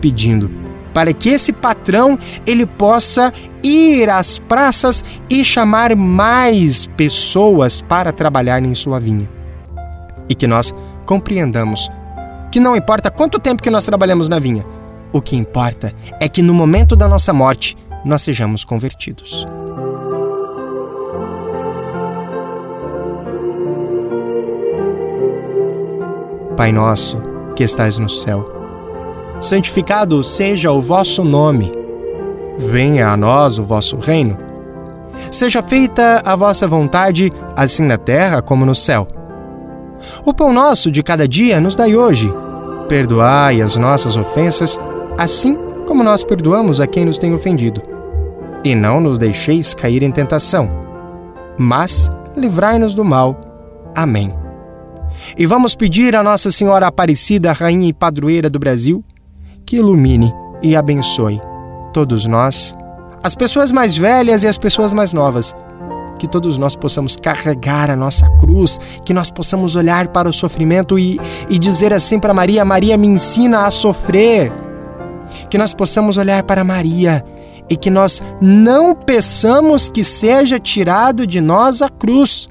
pedindo 0.00 0.48
para 0.94 1.12
que 1.12 1.28
esse 1.28 1.52
patrão 1.52 2.16
ele 2.46 2.66
possa 2.66 3.32
ir 3.64 4.08
às 4.08 4.38
praças 4.38 5.04
e 5.28 5.44
chamar 5.44 5.96
mais 5.96 6.86
pessoas 6.96 7.80
para 7.80 8.12
trabalhar 8.12 8.62
em 8.62 8.76
sua 8.76 9.00
vinha. 9.00 9.28
E 10.28 10.36
que 10.36 10.46
nós 10.46 10.72
compreendamos 11.04 11.90
que 12.50 12.58
não 12.58 12.76
importa 12.76 13.10
quanto 13.10 13.38
tempo 13.38 13.62
que 13.62 13.70
nós 13.70 13.84
trabalhamos 13.84 14.28
na 14.28 14.38
vinha, 14.38 14.66
o 15.12 15.22
que 15.22 15.36
importa 15.36 15.94
é 16.18 16.28
que 16.28 16.42
no 16.42 16.52
momento 16.52 16.96
da 16.96 17.08
nossa 17.08 17.32
morte 17.32 17.76
nós 18.04 18.22
sejamos 18.22 18.64
convertidos. 18.64 19.46
Pai 26.56 26.72
nosso, 26.72 27.18
que 27.56 27.64
estais 27.64 27.98
no 27.98 28.08
céu, 28.08 28.44
santificado 29.40 30.22
seja 30.22 30.70
o 30.70 30.80
vosso 30.80 31.24
nome. 31.24 31.72
Venha 32.58 33.08
a 33.08 33.16
nós 33.16 33.58
o 33.58 33.64
vosso 33.64 33.96
reino. 33.96 34.36
Seja 35.30 35.62
feita 35.62 36.20
a 36.24 36.36
vossa 36.36 36.66
vontade, 36.66 37.30
assim 37.56 37.84
na 37.84 37.96
terra 37.96 38.42
como 38.42 38.66
no 38.66 38.74
céu. 38.74 39.06
O 40.24 40.32
pão 40.32 40.52
nosso 40.52 40.90
de 40.90 41.02
cada 41.02 41.26
dia 41.26 41.60
nos 41.60 41.76
dai 41.76 41.94
hoje. 41.94 42.30
Perdoai 42.88 43.60
as 43.60 43.76
nossas 43.76 44.16
ofensas, 44.16 44.78
assim 45.16 45.56
como 45.86 46.02
nós 46.02 46.24
perdoamos 46.24 46.80
a 46.80 46.86
quem 46.86 47.04
nos 47.04 47.18
tem 47.18 47.34
ofendido. 47.34 47.82
E 48.64 48.74
não 48.74 49.00
nos 49.00 49.18
deixeis 49.18 49.74
cair 49.74 50.02
em 50.02 50.10
tentação, 50.10 50.68
mas 51.56 52.10
livrai-nos 52.36 52.94
do 52.94 53.04
mal. 53.04 53.40
Amém. 53.94 54.34
E 55.36 55.46
vamos 55.46 55.74
pedir 55.74 56.14
a 56.14 56.22
Nossa 56.22 56.50
Senhora 56.50 56.86
Aparecida, 56.86 57.52
Rainha 57.52 57.88
e 57.88 57.92
Padroeira 57.92 58.50
do 58.50 58.58
Brasil, 58.58 59.04
que 59.64 59.76
ilumine 59.76 60.32
e 60.62 60.76
abençoe 60.76 61.40
todos 61.92 62.26
nós, 62.26 62.74
as 63.22 63.34
pessoas 63.34 63.72
mais 63.72 63.96
velhas 63.96 64.44
e 64.44 64.48
as 64.48 64.56
pessoas 64.56 64.92
mais 64.92 65.12
novas 65.12 65.54
que 66.20 66.28
todos 66.28 66.58
nós 66.58 66.76
possamos 66.76 67.16
carregar 67.16 67.88
a 67.90 67.96
nossa 67.96 68.28
cruz, 68.36 68.78
que 69.06 69.14
nós 69.14 69.30
possamos 69.30 69.74
olhar 69.74 70.08
para 70.08 70.28
o 70.28 70.32
sofrimento 70.32 70.98
e, 70.98 71.18
e 71.48 71.58
dizer 71.58 71.94
assim 71.94 72.20
para 72.20 72.34
Maria: 72.34 72.62
Maria, 72.62 72.96
me 72.98 73.08
ensina 73.08 73.64
a 73.64 73.70
sofrer. 73.70 74.52
Que 75.48 75.56
nós 75.56 75.72
possamos 75.72 76.18
olhar 76.18 76.42
para 76.42 76.62
Maria 76.62 77.24
e 77.68 77.76
que 77.76 77.88
nós 77.88 78.22
não 78.40 78.94
peçamos 78.94 79.88
que 79.88 80.04
seja 80.04 80.58
tirado 80.58 81.26
de 81.26 81.40
nós 81.40 81.80
a 81.80 81.88
cruz. 81.88 82.48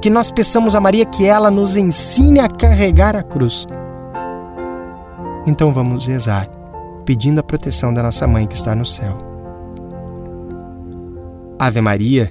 Que 0.00 0.10
nós 0.10 0.32
peçamos 0.32 0.74
a 0.74 0.80
Maria 0.80 1.04
que 1.04 1.24
ela 1.24 1.50
nos 1.50 1.76
ensine 1.76 2.40
a 2.40 2.48
carregar 2.48 3.14
a 3.14 3.22
cruz. 3.22 3.66
Então 5.46 5.72
vamos 5.72 6.06
rezar, 6.06 6.48
pedindo 7.04 7.38
a 7.38 7.42
proteção 7.42 7.94
da 7.94 8.02
nossa 8.02 8.26
mãe 8.26 8.46
que 8.46 8.56
está 8.56 8.74
no 8.74 8.84
céu. 8.84 9.16
Ave 11.58 11.80
Maria, 11.80 12.30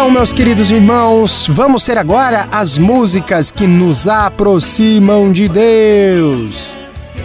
Então, 0.00 0.10
meus 0.10 0.32
queridos 0.32 0.70
irmãos, 0.70 1.46
vamos 1.46 1.84
ter 1.84 1.98
agora 1.98 2.48
as 2.50 2.78
músicas 2.78 3.52
que 3.52 3.66
nos 3.66 4.08
aproximam 4.08 5.30
de 5.30 5.46
Deus. 5.46 6.74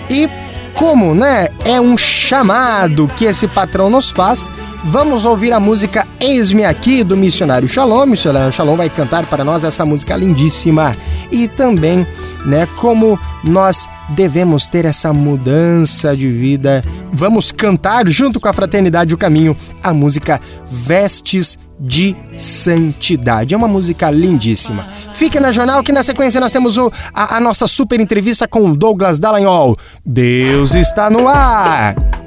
E 0.09 0.29
como, 0.73 1.15
né, 1.15 1.47
é 1.63 1.79
um 1.79 1.97
chamado 1.97 3.07
que 3.15 3.23
esse 3.23 3.47
patrão 3.47 3.89
nos 3.89 4.11
faz, 4.11 4.49
vamos 4.85 5.25
ouvir 5.25 5.51
a 5.53 5.59
música 5.59 6.07
Eis-me 6.19 6.63
aqui 6.63 7.03
do 7.03 7.17
Missionário 7.17 7.67
Shalom. 7.67 8.05
Missionário 8.05 8.51
Shalom 8.51 8.77
vai 8.77 8.89
cantar 8.89 9.25
para 9.25 9.43
nós 9.43 9.63
essa 9.63 9.85
música 9.85 10.15
lindíssima. 10.15 10.95
E 11.31 11.47
também, 11.47 12.07
né, 12.45 12.67
como 12.77 13.19
nós 13.43 13.87
devemos 14.09 14.67
ter 14.67 14.85
essa 14.85 15.11
mudança 15.11 16.15
de 16.15 16.29
vida. 16.29 16.83
Vamos 17.11 17.51
cantar 17.51 18.07
junto 18.07 18.39
com 18.39 18.47
a 18.47 18.53
Fraternidade 18.53 19.13
o 19.13 19.17
Caminho 19.17 19.55
a 19.83 19.93
música 19.93 20.39
Vestes 20.69 21.57
de 21.79 22.15
Santidade. 22.37 23.53
É 23.53 23.57
uma 23.57 23.67
música 23.67 24.09
lindíssima. 24.09 24.87
Fique 25.11 25.39
na 25.39 25.51
jornal 25.51 25.83
que 25.83 25.91
na 25.91 26.03
sequência 26.03 26.39
nós 26.39 26.51
temos 26.51 26.77
o, 26.77 26.91
a, 27.13 27.37
a 27.37 27.39
nossa 27.39 27.67
super 27.67 27.99
entrevista 27.99 28.47
com 28.47 28.73
Douglas 28.73 29.19
Dallagnol. 29.19 29.77
Deus 30.05 30.75
está 30.75 31.09
no 31.09 31.27
ar! 31.27 32.24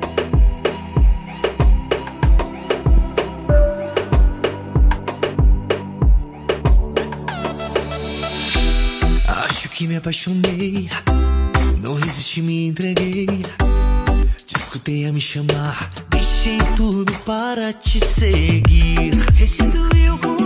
Que 9.78 9.86
me 9.86 9.94
apaixonei, 9.94 10.90
não 11.80 11.94
resisti, 11.94 12.42
me 12.42 12.66
entreguei. 12.66 13.26
Te 14.44 14.56
escutei 14.58 15.06
a 15.06 15.12
me 15.12 15.20
chamar, 15.20 15.92
deixei 16.10 16.58
tudo 16.76 17.12
para 17.24 17.72
te 17.72 18.00
seguir. 18.04 19.14
Restituiu 19.36 20.18
com 20.18 20.37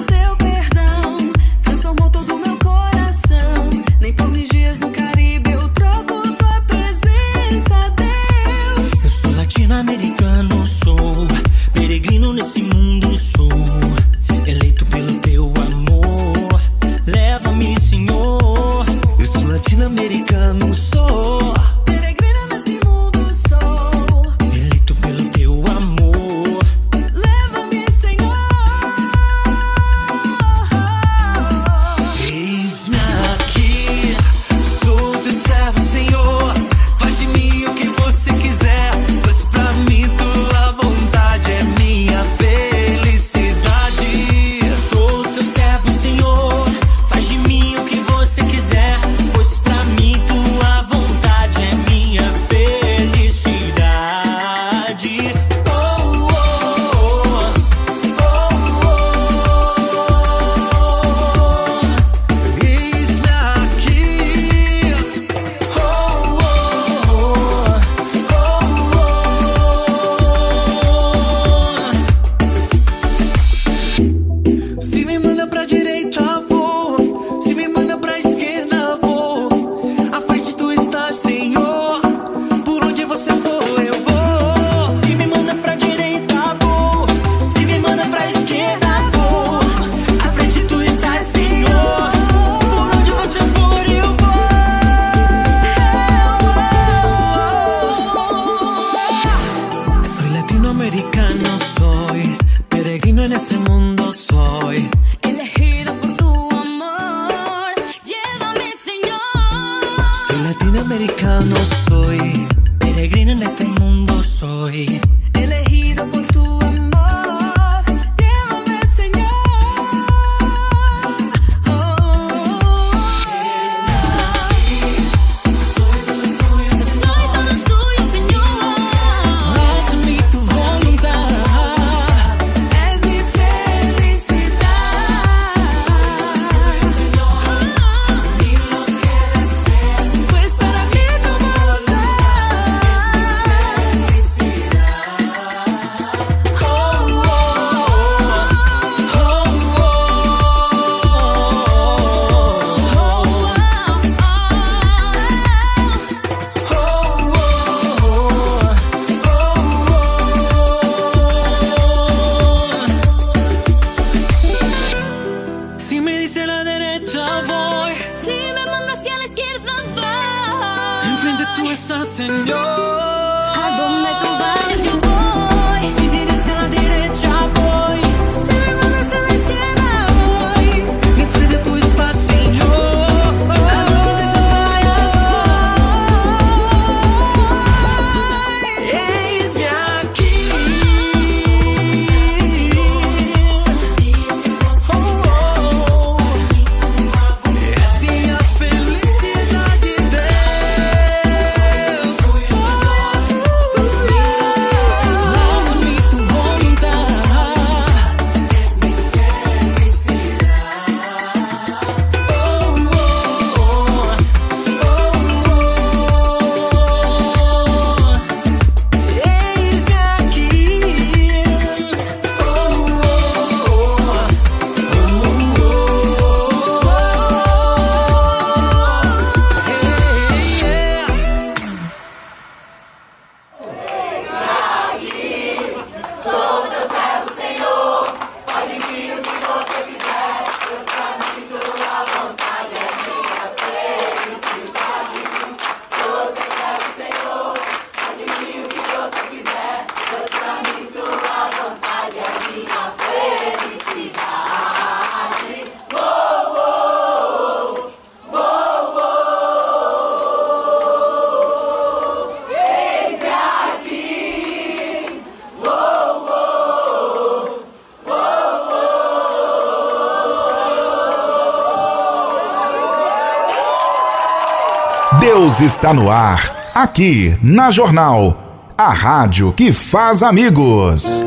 está 275.64 275.94
no 275.94 276.10
ar, 276.10 276.72
aqui 276.74 277.36
na 277.40 277.70
Jornal, 277.70 278.72
a 278.76 278.92
rádio 278.92 279.52
que 279.52 279.72
faz 279.72 280.22
amigos. 280.22 281.22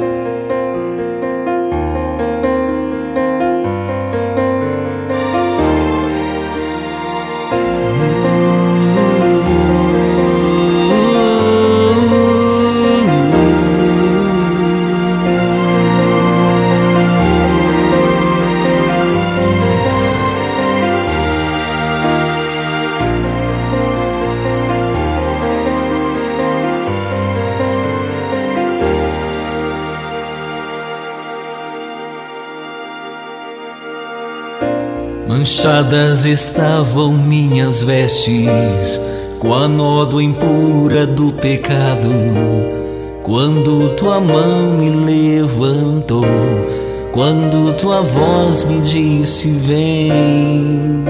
Manchadas 35.66 36.26
estavam 36.26 37.12
minhas 37.12 37.82
vestes 37.82 39.02
com 39.40 39.52
a 39.52 39.68
nódoa 39.68 40.22
impura 40.22 41.08
do 41.08 41.34
pecado. 41.34 42.08
Quando 43.24 43.90
tua 43.96 44.22
mão 44.22 44.78
me 44.78 44.92
levantou, 44.92 46.24
quando 47.12 47.74
tua 47.74 48.04
voz 48.04 48.64
me 48.64 48.80
disse: 48.82 49.50
Vem. 49.50 51.04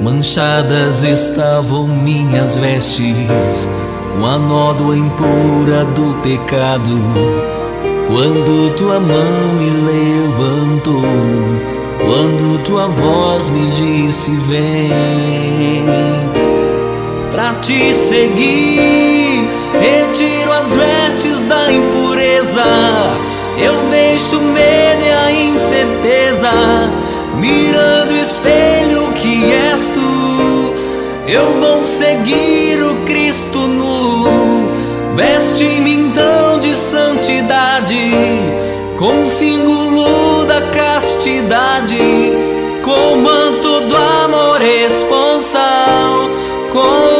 Manchadas 0.00 1.02
estavam 1.02 1.88
minhas 1.88 2.56
vestes 2.56 3.68
com 4.12 4.24
a 4.24 4.38
nódoa 4.38 4.96
impura 4.96 5.84
do 5.86 6.14
pecado. 6.22 7.59
Quando 8.12 8.74
tua 8.74 8.98
mão 8.98 9.54
me 9.56 9.70
levantou, 9.70 11.00
quando 12.04 12.58
tua 12.64 12.88
voz 12.88 13.48
me 13.48 13.70
disse: 13.70 14.32
Vem, 14.48 15.86
pra 17.30 17.54
te 17.54 17.94
seguir, 17.94 19.48
retiro 19.80 20.52
as 20.52 20.72
vestes 20.72 21.44
da 21.44 21.70
impureza, 21.70 22.64
eu 23.56 23.76
deixo 23.88 24.38
o 24.38 24.42
medo 24.42 25.04
e 25.04 25.12
a 25.12 25.30
incerteza, 25.30 26.50
mirando 27.36 28.10
o 28.10 28.16
espelho 28.16 29.12
que 29.12 29.52
és 29.52 29.88
tu, 29.94 30.74
eu 31.28 31.60
vou 31.60 31.84
seguir 31.84 32.82
o 32.82 32.96
Cristo 33.06 33.58
nu, 33.68 34.68
veste-me 35.14 35.92
então 35.92 36.19
com 39.00 39.30
símbolo 39.30 40.44
da 40.44 40.60
castidade, 40.72 41.96
com 42.84 43.16
manto 43.16 43.80
do 43.88 43.96
amor 43.96 44.60
esponsal, 44.60 46.28
com 46.70 47.19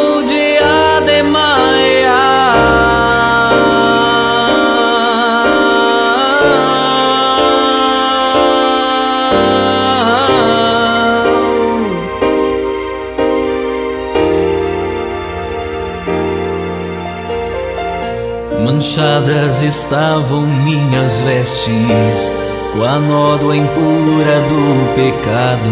Manchadas 19.20 19.60
estavam 19.60 20.42
minhas 20.42 21.20
vestes 21.20 22.32
com 22.72 22.82
a 22.82 22.98
nódoa 22.98 23.54
impura 23.54 24.40
do 24.48 24.94
pecado. 24.94 25.70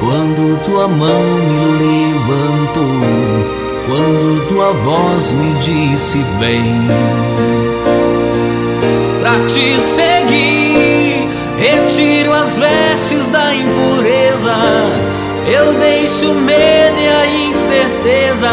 Quando 0.00 0.60
tua 0.64 0.88
mão 0.88 1.22
me 1.22 1.78
levantou, 1.78 2.84
quando 3.86 4.48
tua 4.48 4.72
voz 4.72 5.32
me 5.32 5.54
disse: 5.54 6.18
Vem, 6.40 6.88
pra 9.20 9.38
te 9.46 9.78
seguir, 9.78 11.28
retiro 11.58 12.32
as 12.32 12.58
vestes 12.58 13.28
da 13.28 13.54
impureza, 13.54 14.56
eu 15.46 15.74
deixo 15.74 16.32
o 16.32 16.34
medo 16.34 16.98
e 16.98 17.08
a 17.08 17.26
incerteza, 17.26 18.50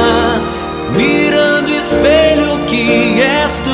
mirando 0.96 1.70
o 1.70 1.76
espelho 1.76 2.60
que 2.68 3.22
és 3.22 3.64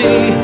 santidade, 0.00 0.39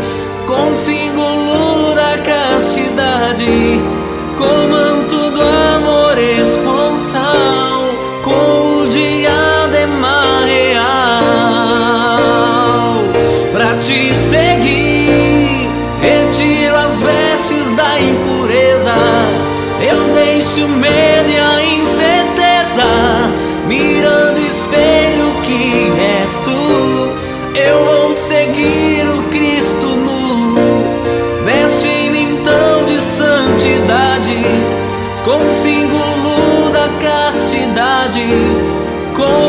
com 39.16 39.45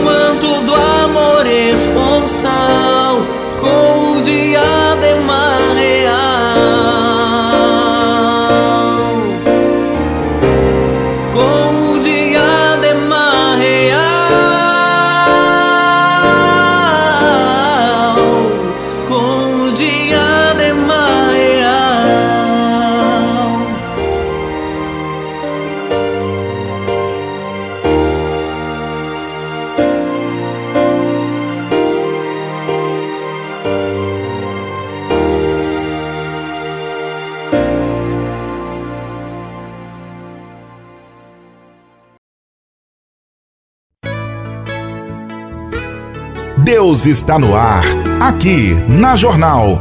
Deus 46.98 47.06
está 47.06 47.38
no 47.38 47.56
ar, 47.56 47.84
aqui 48.20 48.74
na 48.90 49.16
Jornal. 49.16 49.80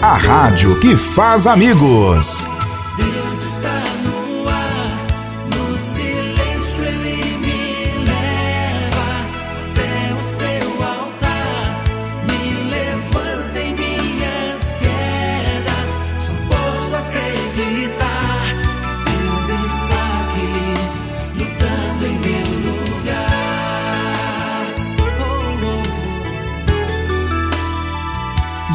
A 0.00 0.14
rádio 0.14 0.78
que 0.78 0.94
faz 0.94 1.48
amigos. 1.48 2.46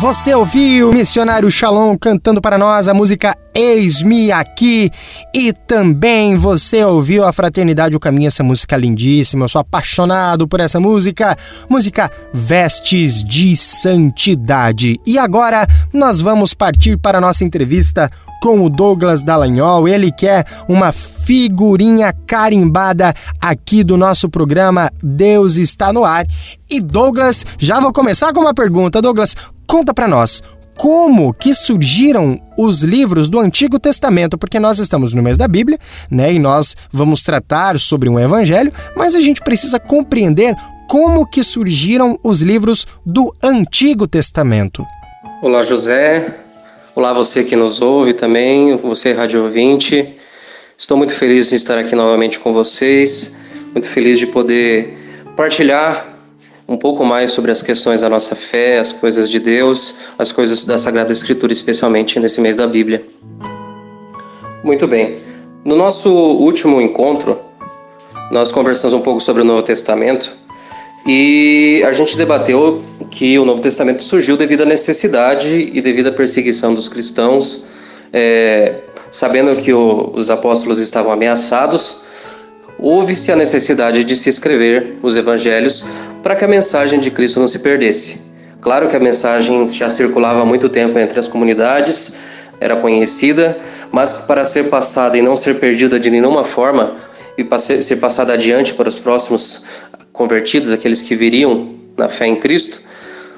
Você 0.07 0.33
ouviu 0.33 0.89
o 0.89 0.93
missionário 0.93 1.51
Shalom 1.51 1.93
cantando 1.99 2.41
para 2.41 2.57
nós 2.57 2.87
a 2.87 2.93
música 2.93 3.37
Eis-me 3.53 4.31
Aqui 4.31 4.89
e 5.33 5.51
também 5.51 6.37
você 6.37 6.81
ouviu 6.81 7.25
a 7.25 7.33
Fraternidade 7.33 7.93
o 7.93 7.99
Caminho, 7.99 8.29
essa 8.29 8.41
música 8.41 8.77
lindíssima. 8.77 9.43
Eu 9.43 9.49
sou 9.49 9.59
apaixonado 9.59 10.47
por 10.47 10.61
essa 10.61 10.79
música, 10.79 11.37
música 11.69 12.09
Vestes 12.33 13.21
de 13.21 13.53
Santidade. 13.57 14.97
E 15.05 15.19
agora 15.19 15.67
nós 15.93 16.21
vamos 16.21 16.53
partir 16.53 16.97
para 16.97 17.17
a 17.17 17.21
nossa 17.21 17.43
entrevista 17.43 18.09
com 18.41 18.63
o 18.63 18.69
Douglas 18.69 19.23
Dallagnol, 19.23 19.89
ele 19.89 20.09
que 20.11 20.27
é 20.27 20.45
uma 20.69 20.93
figurinha 20.93 22.13
carimbada 22.25 23.13
aqui 23.41 23.83
do 23.83 23.97
nosso 23.97 24.29
programa 24.29 24.89
Deus 25.03 25.57
está 25.57 25.91
no 25.91 26.05
ar. 26.05 26.25
E 26.69 26.79
Douglas, 26.79 27.45
já 27.57 27.81
vou 27.81 27.91
começar 27.91 28.31
com 28.31 28.41
uma 28.41 28.53
pergunta. 28.53 29.01
Douglas, 29.01 29.35
conta 29.67 29.93
para 29.93 30.07
nós, 30.07 30.41
como 30.77 31.33
que 31.33 31.53
surgiram 31.53 32.39
os 32.57 32.83
livros 32.83 33.29
do 33.29 33.39
Antigo 33.39 33.79
Testamento, 33.79 34.37
porque 34.37 34.59
nós 34.59 34.79
estamos 34.79 35.13
no 35.13 35.21
mês 35.21 35.37
da 35.37 35.47
Bíblia, 35.47 35.77
né? 36.09 36.33
E 36.33 36.39
nós 36.39 36.75
vamos 36.91 37.23
tratar 37.23 37.77
sobre 37.79 38.07
um 38.07 38.19
evangelho, 38.19 38.71
mas 38.95 39.13
a 39.13 39.19
gente 39.19 39.41
precisa 39.41 39.79
compreender 39.79 40.55
como 40.87 41.27
que 41.27 41.43
surgiram 41.43 42.17
os 42.23 42.41
livros 42.41 42.85
do 43.05 43.35
Antigo 43.43 44.07
Testamento. 44.07 44.85
Olá, 45.41 45.63
José. 45.63 46.35
Olá, 46.95 47.11
você 47.11 47.43
que 47.43 47.55
nos 47.55 47.81
ouve 47.81 48.13
também, 48.13 48.77
você 48.77 49.13
rádio 49.13 49.43
ouvinte. 49.43 50.15
Estou 50.77 50.95
muito 50.95 51.13
feliz 51.13 51.49
de 51.49 51.55
estar 51.55 51.77
aqui 51.77 51.95
novamente 51.95 52.39
com 52.39 52.53
vocês, 52.53 53.37
muito 53.73 53.89
feliz 53.89 54.17
de 54.17 54.27
poder 54.27 54.97
partilhar 55.35 56.16
um 56.67 56.75
pouco 56.75 57.05
mais 57.05 57.31
sobre 57.31 57.51
as 57.51 57.61
questões 57.61 58.01
da 58.01 58.09
nossa 58.09 58.35
fé, 58.35 58.79
as 58.79 58.91
coisas 58.91 59.29
de 59.29 59.39
Deus, 59.39 59.95
as 60.19 60.31
coisas 60.31 60.65
da 60.65 60.77
Sagrada 60.77 61.13
Escritura, 61.13 61.53
especialmente 61.53 62.19
nesse 62.19 62.41
mês 62.41 62.55
da 62.55 62.67
Bíblia. 62.67 63.05
Muito 64.63 64.85
bem. 64.87 65.17
No 65.63 65.75
nosso 65.75 66.09
último 66.09 66.81
encontro, 66.81 67.39
nós 68.31 68.51
conversamos 68.51 68.93
um 68.93 68.99
pouco 68.99 69.21
sobre 69.21 69.41
o 69.41 69.45
Novo 69.45 69.61
Testamento 69.61 70.35
e 71.05 71.81
a 71.87 71.93
gente 71.93 72.17
debateu 72.17 72.83
que 73.09 73.39
o 73.39 73.45
Novo 73.45 73.61
Testamento 73.61 74.03
surgiu 74.03 74.35
devido 74.35 74.63
à 74.63 74.65
necessidade 74.65 75.71
e 75.73 75.79
devido 75.79 76.07
à 76.07 76.11
perseguição 76.11 76.73
dos 76.73 76.89
cristãos, 76.89 77.65
é, 78.11 78.81
sabendo 79.09 79.55
que 79.55 79.71
o, 79.71 80.11
os 80.13 80.29
apóstolos 80.29 80.79
estavam 80.79 81.13
ameaçados, 81.13 82.01
houve-se 82.79 83.31
a 83.31 83.35
necessidade 83.35 84.03
de 84.03 84.15
se 84.15 84.29
escrever 84.29 84.97
os 85.01 85.15
evangelhos 85.15 85.83
para 86.21 86.35
que 86.35 86.45
a 86.45 86.47
mensagem 86.47 86.99
de 86.99 87.11
Cristo 87.11 87.39
não 87.39 87.47
se 87.47 87.59
perdesse. 87.59 88.21
Claro 88.61 88.87
que 88.87 88.95
a 88.95 88.99
mensagem 88.99 89.69
já 89.69 89.89
circulava 89.89 90.41
há 90.41 90.45
muito 90.45 90.69
tempo 90.69 90.97
entre 90.99 91.19
as 91.19 91.27
comunidades, 91.27 92.15
era 92.59 92.75
conhecida, 92.75 93.57
mas 93.91 94.13
para 94.13 94.43
ser 94.43 94.65
passada 94.65 95.17
e 95.17 95.21
não 95.21 95.35
ser 95.35 95.59
perdida 95.59 95.99
de 95.99 96.09
nenhuma 96.09 96.43
forma 96.43 96.95
e 97.37 97.81
ser 97.81 97.97
passada 97.97 98.33
adiante 98.33 98.73
para 98.73 98.89
os 98.89 98.97
próximos 98.97 99.63
convertidos, 100.11 100.71
aqueles 100.71 101.01
que 101.01 101.15
viriam 101.15 101.75
na 101.95 102.09
fé 102.09 102.25
em 102.25 102.35
Cristo, 102.35 102.81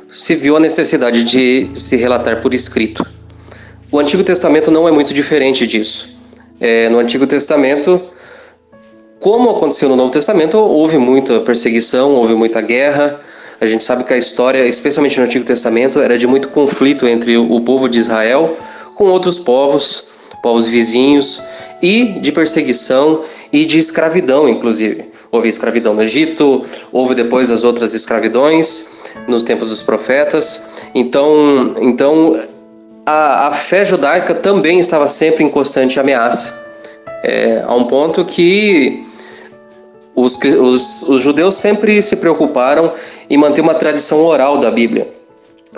se 0.09 0.35
viu 0.35 0.55
a 0.55 0.59
necessidade 0.59 1.23
de 1.23 1.69
se 1.75 1.95
relatar 1.97 2.41
por 2.41 2.53
escrito. 2.53 3.05
O 3.91 3.99
Antigo 3.99 4.23
Testamento 4.23 4.71
não 4.71 4.87
é 4.87 4.91
muito 4.91 5.13
diferente 5.13 5.67
disso. 5.67 6.17
É, 6.59 6.89
no 6.89 6.99
Antigo 6.99 7.27
Testamento, 7.27 8.01
como 9.19 9.49
aconteceu 9.49 9.89
no 9.89 9.95
Novo 9.97 10.11
Testamento, 10.11 10.57
houve 10.57 10.97
muita 10.97 11.41
perseguição, 11.41 12.15
houve 12.15 12.33
muita 12.35 12.61
guerra. 12.61 13.19
A 13.59 13.65
gente 13.65 13.83
sabe 13.83 14.05
que 14.05 14.13
a 14.13 14.17
história, 14.17 14.65
especialmente 14.65 15.19
no 15.19 15.25
Antigo 15.25 15.43
Testamento, 15.43 15.99
era 15.99 16.17
de 16.17 16.25
muito 16.25 16.47
conflito 16.47 17.05
entre 17.05 17.37
o 17.37 17.59
povo 17.61 17.89
de 17.89 17.99
Israel 17.99 18.57
com 18.95 19.05
outros 19.05 19.37
povos, 19.37 20.05
povos 20.41 20.67
vizinhos, 20.67 21.41
e 21.81 22.19
de 22.19 22.31
perseguição 22.31 23.23
e 23.51 23.65
de 23.65 23.77
escravidão, 23.77 24.47
inclusive. 24.47 25.05
Houve 25.31 25.49
escravidão 25.49 25.93
no 25.93 26.01
Egito, 26.01 26.63
houve 26.91 27.15
depois 27.15 27.51
as 27.51 27.63
outras 27.63 27.93
escravidões 27.93 28.91
nos 29.27 29.43
tempos 29.43 29.69
dos 29.69 29.81
profetas. 29.81 30.65
Então, 30.95 31.75
então 31.81 32.41
a, 33.05 33.47
a 33.47 33.51
fé 33.51 33.83
judaica 33.83 34.33
também 34.33 34.79
estava 34.79 35.07
sempre 35.07 35.43
em 35.43 35.49
constante 35.49 35.99
ameaça, 35.99 36.57
é, 37.23 37.63
a 37.65 37.73
um 37.73 37.85
ponto 37.85 38.23
que 38.25 39.08
os, 40.21 40.37
os, 40.37 41.01
os 41.03 41.23
judeus 41.23 41.55
sempre 41.55 42.01
se 42.01 42.15
preocuparam 42.15 42.93
em 43.29 43.37
manter 43.37 43.61
uma 43.61 43.73
tradição 43.73 44.19
oral 44.23 44.57
da 44.57 44.69
Bíblia. 44.71 45.13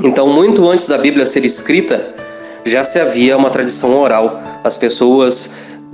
Então, 0.03 0.27
muito 0.27 0.67
antes 0.69 0.87
da 0.87 0.97
Bíblia 0.97 1.25
ser 1.25 1.45
escrita, 1.45 2.13
já 2.65 2.83
se 2.83 2.99
havia 2.99 3.37
uma 3.37 3.49
tradição 3.49 3.99
oral. 3.99 4.41
As 4.63 4.77
pessoas 4.77 5.51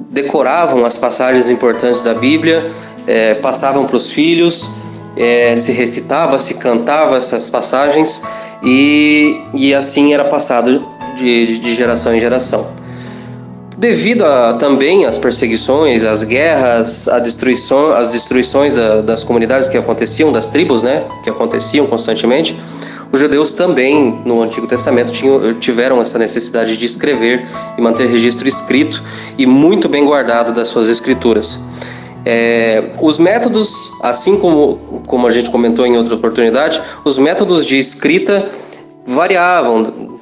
decoravam 0.10 0.86
as 0.86 0.98
passagens 0.98 1.50
importantes 1.50 2.02
da 2.02 2.14
Bíblia, 2.14 2.70
é, 3.08 3.34
passavam 3.36 3.86
para 3.86 3.98
os 3.98 4.12
filhos, 4.12 4.70
é, 5.18 5.56
se 5.58 5.72
recitava, 5.72 6.38
se 6.38 6.56
cantava 6.56 7.18
essas 7.18 7.50
passagens 7.50 8.22
e, 8.64 9.42
e 9.54 9.74
assim 9.74 10.14
era 10.14 10.26
passado 10.26 10.86
de, 11.16 11.58
de 11.58 11.74
geração 11.74 12.16
em 12.16 12.20
geração. 12.20 12.68
Devido 13.78 14.26
a, 14.26 14.54
também 14.54 15.06
às 15.06 15.20
perseguições, 15.20 16.04
às 16.04 16.24
guerras, 16.24 17.08
a 17.08 17.20
destruição, 17.20 17.92
as 17.94 18.10
destruições 18.10 18.76
da, 18.76 19.02
das 19.02 19.24
comunidades 19.24 19.70
que 19.70 19.78
aconteciam, 19.78 20.32
das 20.32 20.48
tribos, 20.48 20.82
né, 20.82 21.04
que 21.24 21.30
aconteciam 21.30 21.86
constantemente, 21.86 22.60
os 23.12 23.20
judeus 23.20 23.54
também, 23.54 24.20
no 24.26 24.42
Antigo 24.42 24.66
Testamento, 24.66 25.12
tinham, 25.12 25.54
tiveram 25.54 26.02
essa 26.02 26.18
necessidade 26.18 26.76
de 26.76 26.86
escrever 26.88 27.48
e 27.78 27.82
manter 27.82 28.08
registro 28.08 28.48
escrito 28.48 29.04
e 29.38 29.46
muito 29.46 29.88
bem 29.88 30.04
guardado 30.04 30.52
das 30.52 30.70
suas 30.70 30.90
escrituras. 30.90 31.60
É, 32.26 32.94
os 33.00 33.20
métodos, 33.20 33.70
assim 34.02 34.38
como, 34.38 35.04
como 35.06 35.28
a 35.28 35.32
gente 35.32 35.52
comentou 35.52 35.86
em 35.86 35.96
outra 35.96 36.16
oportunidade, 36.16 36.82
os 37.06 37.20
métodos 37.20 37.64
de 37.64 37.78
escrita 37.78 38.50
variavam 39.06 40.17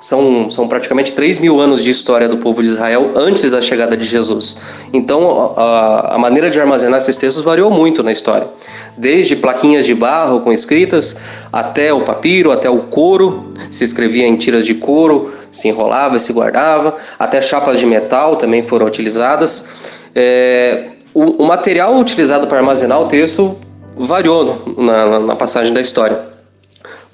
são, 0.00 0.50
são 0.50 0.68
praticamente 0.68 1.14
3 1.14 1.38
mil 1.38 1.60
anos 1.60 1.82
de 1.82 1.90
história 1.90 2.28
do 2.28 2.36
povo 2.36 2.62
de 2.62 2.68
Israel 2.68 3.12
antes 3.14 3.50
da 3.50 3.62
chegada 3.62 3.96
de 3.96 4.04
Jesus. 4.04 4.56
Então, 4.92 5.54
a, 5.56 6.14
a 6.14 6.18
maneira 6.18 6.50
de 6.50 6.60
armazenar 6.60 6.98
esses 6.98 7.16
textos 7.16 7.42
variou 7.42 7.70
muito 7.70 8.02
na 8.02 8.12
história. 8.12 8.48
Desde 8.96 9.34
plaquinhas 9.36 9.86
de 9.86 9.94
barro 9.94 10.40
com 10.40 10.52
escritas, 10.52 11.16
até 11.52 11.92
o 11.92 12.02
papiro, 12.02 12.52
até 12.52 12.68
o 12.68 12.80
couro, 12.80 13.54
se 13.70 13.84
escrevia 13.84 14.26
em 14.26 14.36
tiras 14.36 14.66
de 14.66 14.74
couro, 14.74 15.32
se 15.50 15.68
enrolava 15.68 16.16
e 16.16 16.20
se 16.20 16.32
guardava, 16.32 16.96
até 17.18 17.40
chapas 17.40 17.78
de 17.78 17.86
metal 17.86 18.36
também 18.36 18.62
foram 18.62 18.86
utilizadas. 18.86 19.68
É, 20.14 20.90
o, 21.14 21.42
o, 21.42 21.46
material 21.46 21.96
utilizado 21.96 22.46
para 22.46 22.58
armazenar 22.58 23.00
o 23.00 23.06
texto 23.06 23.56
variou 23.96 24.62
na, 24.76 25.20
na 25.20 25.36
passagem 25.36 25.72
da 25.72 25.80
história 25.80 26.33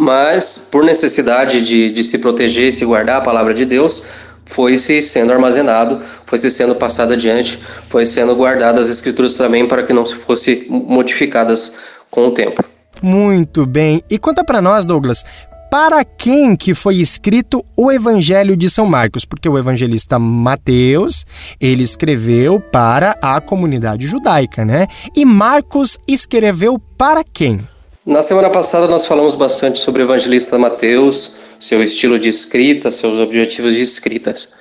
mas 0.01 0.67
por 0.73 0.83
necessidade 0.83 1.61
de, 1.61 1.93
de 1.93 2.03
se 2.03 2.17
proteger 2.17 2.69
e 2.69 2.73
se 2.73 2.87
guardar 2.87 3.19
a 3.19 3.21
palavra 3.21 3.53
de 3.53 3.67
Deus, 3.67 4.03
foi-se 4.47 5.03
sendo 5.03 5.31
armazenado, 5.31 6.01
foi-se 6.25 6.51
sendo 6.51 6.75
passado 6.75 7.13
adiante, 7.13 7.61
foi 7.91 8.07
sendo 8.07 8.35
guardadas 8.35 8.87
as 8.87 8.93
escrituras 8.93 9.35
também 9.35 9.69
para 9.69 9.83
que 9.83 9.93
não 9.93 10.07
se 10.07 10.15
fossem 10.15 10.65
modificadas 10.71 11.77
com 12.11 12.29
o 12.29 12.31
tempo. 12.31 12.65
Muito 13.03 13.67
bem. 13.67 14.03
E 14.09 14.17
conta 14.17 14.43
para 14.43 14.63
nós, 14.63 14.87
Douglas, 14.87 15.23
para 15.71 16.03
quem 16.03 16.57
que 16.57 16.75
foi 16.75 16.97
escrito 16.97 17.63
o 17.77 17.93
Evangelho 17.93 18.57
de 18.57 18.71
São 18.71 18.87
Marcos? 18.87 19.27
Porque 19.27 19.51
o 19.51 19.59
evangelista 19.59 20.19
Mateus, 20.19 21.27
ele 21.61 21.83
escreveu 21.83 22.59
para 22.59 23.19
a 23.21 23.39
comunidade 23.39 24.07
judaica, 24.07 24.65
né? 24.65 24.87
E 25.15 25.27
Marcos 25.27 25.99
escreveu 26.09 26.79
para 26.97 27.23
quem? 27.23 27.61
Na 28.07 28.23
semana 28.23 28.49
passada 28.49 28.87
nós 28.87 29.05
falamos 29.05 29.35
bastante 29.35 29.79
sobre 29.79 30.01
o 30.01 30.07
evangelista 30.07 30.59
Mateus, 30.59 31.37
seu 31.59 31.83
estilo 31.85 32.19
de 32.19 32.31
escrita, 32.31 32.91
seus 32.91 33.21
objetivos 33.21 33.75
de 33.75 33.83
escritas. 33.83 34.55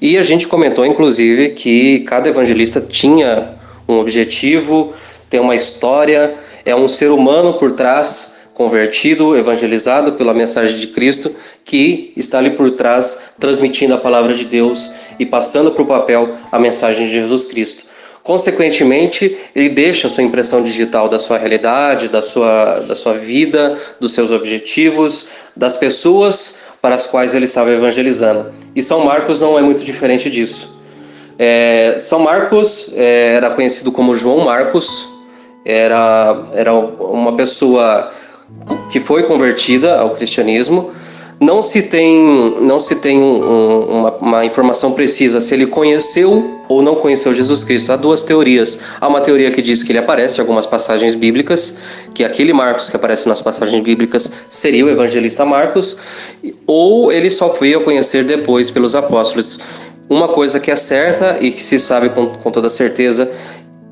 E 0.00 0.18
a 0.18 0.22
gente 0.22 0.48
comentou 0.48 0.84
inclusive 0.84 1.50
que 1.50 2.00
cada 2.00 2.28
evangelista 2.28 2.80
tinha 2.80 3.54
um 3.88 4.00
objetivo, 4.00 4.92
tem 5.30 5.38
uma 5.38 5.54
história, 5.54 6.34
é 6.64 6.74
um 6.74 6.88
ser 6.88 7.12
humano 7.12 7.54
por 7.60 7.72
trás, 7.72 8.38
convertido, 8.54 9.36
evangelizado 9.36 10.14
pela 10.14 10.34
mensagem 10.34 10.76
de 10.76 10.88
Cristo, 10.88 11.32
que 11.64 12.12
está 12.16 12.38
ali 12.38 12.50
por 12.50 12.72
trás 12.72 13.34
transmitindo 13.38 13.94
a 13.94 13.98
palavra 13.98 14.34
de 14.34 14.44
Deus 14.44 14.90
e 15.16 15.24
passando 15.24 15.70
para 15.70 15.82
o 15.84 15.86
papel 15.86 16.34
a 16.50 16.58
mensagem 16.58 17.06
de 17.06 17.12
Jesus 17.12 17.44
Cristo. 17.44 17.84
Consequentemente, 18.30 19.36
ele 19.56 19.68
deixa 19.70 20.06
a 20.06 20.10
sua 20.10 20.22
impressão 20.22 20.62
digital 20.62 21.08
da 21.08 21.18
sua 21.18 21.36
realidade, 21.36 22.06
da 22.06 22.22
sua, 22.22 22.78
da 22.78 22.94
sua 22.94 23.14
vida, 23.14 23.76
dos 23.98 24.12
seus 24.12 24.30
objetivos, 24.30 25.26
das 25.56 25.74
pessoas 25.74 26.60
para 26.80 26.94
as 26.94 27.08
quais 27.08 27.34
ele 27.34 27.46
estava 27.46 27.72
evangelizando. 27.72 28.52
E 28.72 28.84
São 28.84 29.04
Marcos 29.04 29.40
não 29.40 29.58
é 29.58 29.62
muito 29.62 29.82
diferente 29.84 30.30
disso. 30.30 30.78
É, 31.36 31.96
São 31.98 32.20
Marcos 32.20 32.92
é, 32.96 33.34
era 33.34 33.50
conhecido 33.50 33.90
como 33.90 34.14
João 34.14 34.44
Marcos, 34.44 35.08
era, 35.64 36.40
era 36.54 36.72
uma 36.72 37.34
pessoa 37.34 38.12
que 38.92 39.00
foi 39.00 39.24
convertida 39.24 39.98
ao 39.98 40.10
cristianismo 40.10 40.92
não 41.40 41.62
se 41.62 41.80
tem, 41.82 42.56
não 42.60 42.78
se 42.78 42.94
tem 42.96 43.18
um- 43.18 43.42
um- 43.42 43.98
uma, 44.00 44.10
uma 44.16 44.44
informação 44.44 44.92
precisa 44.92 45.40
se 45.40 45.54
ele 45.54 45.66
conheceu 45.66 46.60
ou 46.68 46.82
não 46.82 46.96
conheceu 46.96 47.32
Jesus 47.32 47.64
Cristo. 47.64 47.90
Há 47.92 47.96
duas 47.96 48.22
teorias. 48.22 48.78
Há 49.00 49.08
uma 49.08 49.20
teoria 49.22 49.50
que 49.50 49.62
diz 49.62 49.82
que 49.82 49.90
ele 49.90 49.98
aparece 49.98 50.36
em 50.36 50.40
algumas 50.42 50.66
passagens 50.66 51.14
bíblicas, 51.14 51.78
que 52.14 52.22
aquele 52.22 52.52
Marcos 52.52 52.90
que 52.90 52.94
aparece 52.96 53.26
nas 53.26 53.40
passagens 53.40 53.82
bíblicas 53.82 54.30
seria 54.50 54.84
o 54.84 54.90
evangelista 54.90 55.44
Marcos, 55.46 55.96
ou 56.66 57.10
ele 57.10 57.30
só 57.30 57.48
veio 57.48 57.80
a 57.80 57.84
conhecer 57.84 58.22
depois 58.24 58.70
pelos 58.70 58.94
apóstolos. 58.94 59.58
Uma 60.10 60.28
coisa 60.28 60.60
que 60.60 60.70
é 60.70 60.76
certa 60.76 61.38
e 61.40 61.50
que 61.52 61.62
se 61.62 61.78
sabe 61.78 62.10
com, 62.10 62.26
com 62.26 62.50
toda 62.50 62.68
certeza 62.68 63.30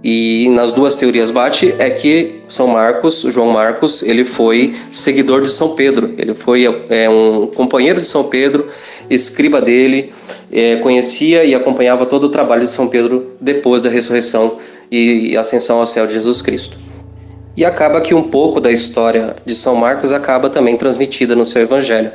e 0.03 0.49
nas 0.51 0.73
duas 0.73 0.95
teorias 0.95 1.31
bate 1.31 1.75
é 1.79 1.91
que 1.91 2.41
São 2.49 2.69
Marcos, 2.69 3.23
João 3.23 3.51
Marcos, 3.51 4.03
ele 4.03 4.25
foi 4.25 4.77
seguidor 4.93 5.43
de 5.43 5.49
São 5.49 5.75
Pedro. 5.75 6.15
Ele 6.17 6.35
foi 6.35 6.67
é, 6.89 7.11
um 7.11 7.49
companheiro 7.49 8.01
de 8.01 8.07
São 8.07 8.25
Pedro, 8.25 8.69
escriba 9.11 9.61
dele, 9.61 10.13
é, 10.53 10.77
conhecia 10.77 11.45
e 11.45 11.55
acompanhava 11.55 12.07
todo 12.07 12.25
o 12.25 12.29
trabalho 12.29 12.63
de 12.63 12.71
São 12.71 12.87
Pedro 12.87 13.33
depois 13.41 13.83
da 13.83 13.91
ressurreição 13.91 14.59
e, 14.91 15.33
e 15.33 15.37
ascensão 15.37 15.81
ao 15.81 15.87
céu 15.87 16.07
de 16.07 16.13
Jesus 16.13 16.41
Cristo. 16.41 16.79
E 17.57 17.65
acaba 17.65 18.01
que 18.01 18.15
um 18.15 18.23
pouco 18.23 18.61
da 18.61 18.71
história 18.71 19.35
de 19.45 19.57
São 19.57 19.75
Marcos 19.75 20.13
acaba 20.13 20.49
também 20.49 20.77
transmitida 20.77 21.35
no 21.35 21.45
seu 21.45 21.63
evangelho. 21.63 22.13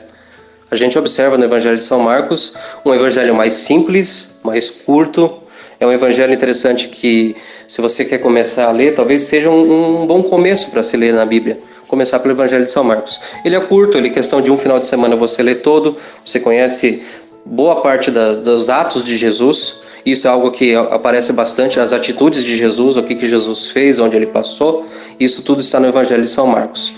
A 0.71 0.75
gente 0.75 0.97
observa 0.97 1.37
no 1.37 1.43
Evangelho 1.43 1.77
de 1.77 1.83
São 1.83 1.99
Marcos 1.99 2.55
um 2.83 2.91
evangelho 2.91 3.35
mais 3.35 3.53
simples, 3.53 4.39
mais 4.43 4.71
curto. 4.71 5.42
É 5.83 5.85
um 5.85 5.91
evangelho 5.91 6.33
interessante 6.33 6.87
que, 6.87 7.35
se 7.67 7.81
você 7.81 8.05
quer 8.05 8.19
começar 8.19 8.69
a 8.69 8.71
ler, 8.71 8.95
talvez 8.95 9.23
seja 9.23 9.49
um, 9.49 10.03
um 10.03 10.07
bom 10.07 10.23
começo 10.23 10.71
para 10.71 10.81
se 10.81 10.95
ler 10.95 11.13
na 11.13 11.25
Bíblia. 11.25 11.59
Começar 11.89 12.19
pelo 12.19 12.33
Evangelho 12.33 12.63
de 12.63 12.71
São 12.71 12.85
Marcos. 12.85 13.19
Ele 13.43 13.53
é 13.53 13.59
curto, 13.59 13.97
ele 13.97 14.07
é 14.07 14.09
questão 14.09 14.41
de 14.41 14.49
um 14.49 14.55
final 14.55 14.79
de 14.79 14.85
semana 14.85 15.13
você 15.17 15.43
lê 15.43 15.55
todo, 15.55 15.97
você 16.25 16.39
conhece 16.39 17.03
boa 17.45 17.81
parte 17.81 18.11
da- 18.11 18.31
dos 18.31 18.69
atos 18.69 19.03
de 19.03 19.17
Jesus. 19.17 19.81
Isso 20.05 20.25
é 20.25 20.29
algo 20.29 20.51
que 20.51 20.73
aparece 20.73 21.33
bastante, 21.33 21.77
as 21.81 21.91
atitudes 21.91 22.45
de 22.45 22.55
Jesus, 22.55 22.95
o 22.95 23.03
que, 23.03 23.15
que 23.15 23.27
Jesus 23.27 23.67
fez, 23.67 23.99
onde 23.99 24.15
ele 24.15 24.27
passou. 24.27 24.87
Isso 25.19 25.41
tudo 25.41 25.59
está 25.59 25.81
no 25.81 25.87
Evangelho 25.89 26.21
de 26.21 26.29
São 26.29 26.47
Marcos. 26.47 26.93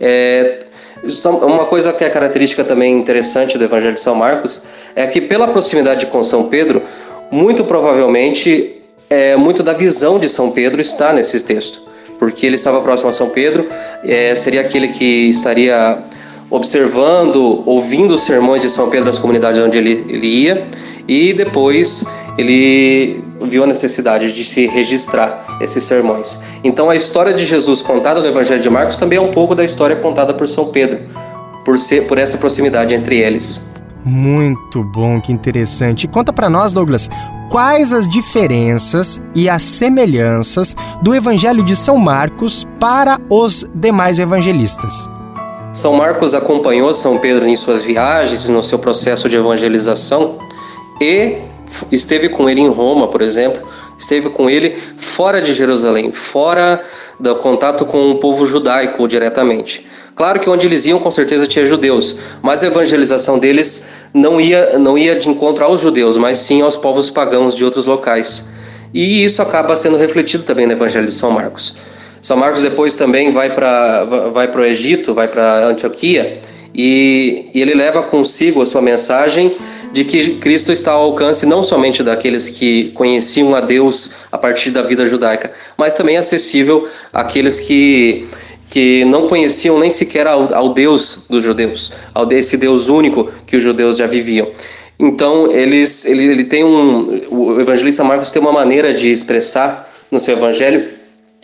É, 0.00 0.60
uma 1.42 1.66
coisa 1.66 1.92
que 1.92 2.04
é 2.04 2.10
característica 2.10 2.64
também 2.64 2.96
interessante 2.96 3.58
do 3.58 3.64
Evangelho 3.64 3.94
de 3.94 4.00
São 4.00 4.14
Marcos 4.14 4.62
é 4.94 5.06
que, 5.06 5.20
pela 5.20 5.48
proximidade 5.48 6.06
com 6.06 6.22
São 6.22 6.48
Pedro, 6.48 6.82
muito 7.30 7.64
provavelmente 7.64 8.78
é, 9.10 9.36
muito 9.36 9.62
da 9.62 9.72
visão 9.72 10.18
de 10.18 10.28
São 10.28 10.50
Pedro 10.50 10.80
está 10.80 11.12
nesse 11.12 11.42
texto, 11.42 11.82
porque 12.18 12.46
ele 12.46 12.56
estava 12.56 12.80
próximo 12.80 13.08
a 13.08 13.12
São 13.12 13.30
Pedro, 13.30 13.66
é, 14.04 14.34
seria 14.34 14.60
aquele 14.60 14.88
que 14.88 15.30
estaria 15.30 15.98
observando, 16.50 17.62
ouvindo 17.66 18.14
os 18.14 18.22
sermões 18.22 18.62
de 18.62 18.70
São 18.70 18.88
Pedro 18.88 19.06
nas 19.06 19.18
comunidades 19.18 19.60
onde 19.60 19.78
ele, 19.78 20.04
ele 20.08 20.26
ia, 20.26 20.66
e 21.06 21.32
depois 21.32 22.04
ele 22.36 23.22
viu 23.42 23.64
a 23.64 23.66
necessidade 23.66 24.32
de 24.32 24.44
se 24.44 24.66
registrar 24.66 25.58
esses 25.60 25.84
sermões. 25.84 26.40
Então 26.62 26.90
a 26.90 26.96
história 26.96 27.32
de 27.32 27.44
Jesus 27.44 27.82
contada 27.82 28.20
no 28.20 28.26
Evangelho 28.26 28.60
de 28.60 28.70
Marcos 28.70 28.98
também 28.98 29.18
é 29.18 29.20
um 29.20 29.30
pouco 29.30 29.54
da 29.54 29.64
história 29.64 29.96
contada 29.96 30.34
por 30.34 30.48
São 30.48 30.66
Pedro, 30.66 31.00
por, 31.64 31.78
ser, 31.78 32.06
por 32.06 32.18
essa 32.18 32.38
proximidade 32.38 32.94
entre 32.94 33.18
eles. 33.18 33.70
Muito 34.04 34.82
bom, 34.82 35.20
que 35.20 35.32
interessante. 35.32 36.06
Conta 36.06 36.32
pra 36.32 36.48
nós, 36.48 36.72
Douglas, 36.72 37.08
quais 37.50 37.92
as 37.92 38.08
diferenças 38.08 39.20
e 39.34 39.48
as 39.48 39.62
semelhanças 39.62 40.74
do 41.02 41.14
Evangelho 41.14 41.62
de 41.62 41.74
São 41.74 41.98
Marcos 41.98 42.66
para 42.78 43.18
os 43.30 43.66
demais 43.74 44.18
evangelistas? 44.18 45.08
São 45.72 45.94
Marcos 45.94 46.34
acompanhou 46.34 46.92
São 46.94 47.18
Pedro 47.18 47.46
em 47.46 47.56
suas 47.56 47.82
viagens, 47.82 48.48
no 48.48 48.64
seu 48.64 48.78
processo 48.78 49.28
de 49.28 49.36
evangelização 49.36 50.38
e 51.00 51.38
esteve 51.92 52.28
com 52.28 52.48
ele 52.48 52.60
em 52.60 52.68
Roma, 52.68 53.08
por 53.08 53.20
exemplo, 53.20 53.62
esteve 53.98 54.30
com 54.30 54.48
ele 54.48 54.78
fora 54.96 55.42
de 55.42 55.52
Jerusalém, 55.52 56.12
fora 56.12 56.80
do 57.18 57.34
contato 57.36 57.84
com 57.84 58.10
o 58.12 58.18
povo 58.18 58.46
judaico 58.46 59.06
diretamente. 59.08 59.86
Claro 60.14 60.40
que 60.40 60.48
onde 60.50 60.66
eles 60.66 60.84
iam, 60.86 60.98
com 60.98 61.10
certeza 61.10 61.46
tinha 61.46 61.66
judeus, 61.66 62.18
mas 62.42 62.62
a 62.62 62.66
evangelização 62.66 63.38
deles 63.38 63.86
não 64.12 64.40
ia, 64.40 64.78
não 64.78 64.98
ia 64.98 65.14
de 65.14 65.28
encontro 65.28 65.64
aos 65.64 65.80
judeus, 65.80 66.16
mas 66.16 66.38
sim 66.38 66.62
aos 66.62 66.76
povos 66.76 67.10
pagãos 67.10 67.54
de 67.54 67.64
outros 67.64 67.86
locais. 67.86 68.50
E 68.92 69.24
isso 69.24 69.42
acaba 69.42 69.76
sendo 69.76 69.96
refletido 69.96 70.44
também 70.44 70.66
no 70.66 70.72
Evangelho 70.72 71.06
de 71.06 71.14
São 71.14 71.30
Marcos. 71.30 71.76
São 72.20 72.36
Marcos 72.36 72.62
depois 72.62 72.96
também 72.96 73.30
vai 73.30 73.50
para 73.54 74.04
vai 74.32 74.50
o 74.50 74.64
Egito, 74.64 75.14
vai 75.14 75.28
para 75.28 75.66
Antioquia 75.66 76.40
e, 76.74 77.50
e 77.54 77.60
ele 77.60 77.74
leva 77.74 78.02
consigo 78.02 78.60
a 78.60 78.66
sua 78.66 78.82
mensagem 78.82 79.52
de 79.92 80.04
que 80.04 80.36
Cristo 80.36 80.72
está 80.72 80.92
ao 80.92 81.02
alcance 81.02 81.46
não 81.46 81.62
somente 81.62 82.02
daqueles 82.02 82.48
que 82.48 82.90
conheciam 82.92 83.54
a 83.54 83.60
Deus 83.60 84.12
a 84.30 84.38
partir 84.38 84.70
da 84.70 84.82
vida 84.82 85.06
judaica, 85.06 85.50
mas 85.76 85.94
também 85.94 86.16
acessível 86.16 86.88
àqueles 87.12 87.60
que 87.60 88.26
que 88.70 89.02
não 89.06 89.28
conheciam 89.28 89.78
nem 89.78 89.90
sequer 89.90 90.26
ao, 90.26 90.54
ao 90.54 90.74
Deus 90.74 91.24
dos 91.28 91.42
judeus, 91.42 91.92
ao 92.14 92.26
desse 92.26 92.56
Deus 92.56 92.90
único 92.90 93.32
que 93.46 93.56
os 93.56 93.62
judeus 93.62 93.96
já 93.96 94.06
viviam. 94.06 94.46
Então, 94.98 95.50
eles, 95.50 96.04
ele, 96.04 96.24
ele 96.24 96.44
tem 96.44 96.64
um, 96.64 97.22
o 97.30 97.60
evangelista 97.60 98.04
Marcos 98.04 98.30
tem 98.30 98.42
uma 98.42 98.52
maneira 98.52 98.92
de 98.92 99.10
expressar 99.10 99.88
no 100.10 100.18
seu 100.18 100.36
evangelho 100.36 100.86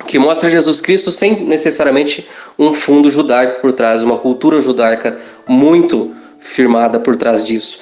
que 0.06 0.18
mostra 0.18 0.50
Jesus 0.50 0.80
Cristo 0.80 1.10
sem 1.10 1.44
necessariamente 1.44 2.28
um 2.58 2.74
fundo 2.74 3.08
judaico 3.08 3.60
por 3.60 3.72
trás, 3.72 4.02
uma 4.02 4.18
cultura 4.18 4.60
judaica 4.60 5.16
muito 5.46 6.12
firmada 6.40 6.98
por 6.98 7.16
trás 7.16 7.44
disso. 7.44 7.80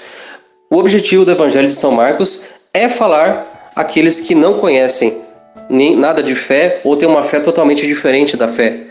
O 0.72 0.78
objetivo 0.78 1.22
do 1.22 1.30
Evangelho 1.30 1.68
de 1.68 1.74
São 1.74 1.92
Marcos 1.92 2.46
é 2.72 2.88
falar 2.88 3.70
àqueles 3.76 4.20
que 4.20 4.34
não 4.34 4.54
conhecem 4.54 5.20
nem 5.68 5.94
nada 5.94 6.22
de 6.22 6.34
fé 6.34 6.80
ou 6.82 6.96
têm 6.96 7.06
uma 7.06 7.22
fé 7.22 7.40
totalmente 7.40 7.86
diferente 7.86 8.38
da 8.38 8.48
fé 8.48 8.86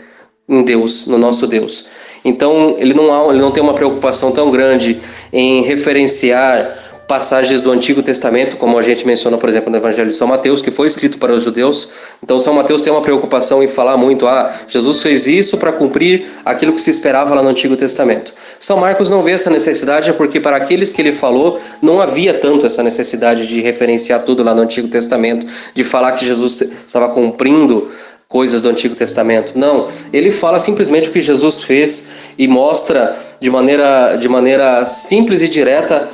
em 0.48 0.62
Deus, 0.62 1.08
no 1.08 1.18
nosso 1.18 1.44
Deus. 1.44 1.88
Então, 2.24 2.76
ele 2.78 2.94
não, 2.94 3.12
há, 3.12 3.32
ele 3.32 3.42
não 3.42 3.50
tem 3.50 3.60
uma 3.60 3.74
preocupação 3.74 4.30
tão 4.30 4.48
grande 4.48 5.00
em 5.32 5.62
referenciar 5.62 6.91
passagens 7.06 7.60
do 7.60 7.70
Antigo 7.70 8.02
Testamento, 8.02 8.56
como 8.56 8.78
a 8.78 8.82
gente 8.82 9.06
menciona, 9.06 9.36
por 9.36 9.48
exemplo, 9.48 9.70
no 9.70 9.76
Evangelho 9.76 10.08
de 10.08 10.14
São 10.14 10.26
Mateus, 10.26 10.62
que 10.62 10.70
foi 10.70 10.86
escrito 10.86 11.18
para 11.18 11.32
os 11.32 11.42
judeus. 11.42 11.90
Então, 12.22 12.38
São 12.40 12.54
Mateus 12.54 12.82
tem 12.82 12.92
uma 12.92 13.02
preocupação 13.02 13.62
em 13.62 13.68
falar 13.68 13.96
muito: 13.96 14.26
ah, 14.26 14.52
Jesus 14.66 15.02
fez 15.02 15.26
isso 15.26 15.58
para 15.58 15.72
cumprir 15.72 16.26
aquilo 16.44 16.72
que 16.72 16.80
se 16.80 16.90
esperava 16.90 17.34
lá 17.34 17.42
no 17.42 17.48
Antigo 17.48 17.76
Testamento. 17.76 18.32
São 18.58 18.78
Marcos 18.78 19.10
não 19.10 19.22
vê 19.22 19.32
essa 19.32 19.50
necessidade, 19.50 20.12
porque 20.14 20.40
para 20.40 20.56
aqueles 20.56 20.92
que 20.92 21.02
ele 21.02 21.12
falou, 21.12 21.60
não 21.80 22.00
havia 22.00 22.34
tanto 22.34 22.66
essa 22.66 22.82
necessidade 22.82 23.46
de 23.46 23.60
referenciar 23.60 24.22
tudo 24.22 24.42
lá 24.42 24.54
no 24.54 24.62
Antigo 24.62 24.88
Testamento, 24.88 25.46
de 25.74 25.84
falar 25.84 26.12
que 26.12 26.24
Jesus 26.24 26.62
estava 26.86 27.08
cumprindo 27.08 27.90
coisas 28.32 28.62
do 28.62 28.70
Antigo 28.70 28.94
Testamento. 28.94 29.52
Não, 29.54 29.86
ele 30.10 30.32
fala 30.32 30.58
simplesmente 30.58 31.10
o 31.10 31.12
que 31.12 31.20
Jesus 31.20 31.62
fez 31.64 32.08
e 32.38 32.48
mostra 32.48 33.14
de 33.38 33.50
maneira, 33.50 34.16
de 34.16 34.26
maneira 34.26 34.82
simples 34.86 35.42
e 35.42 35.48
direta 35.48 36.08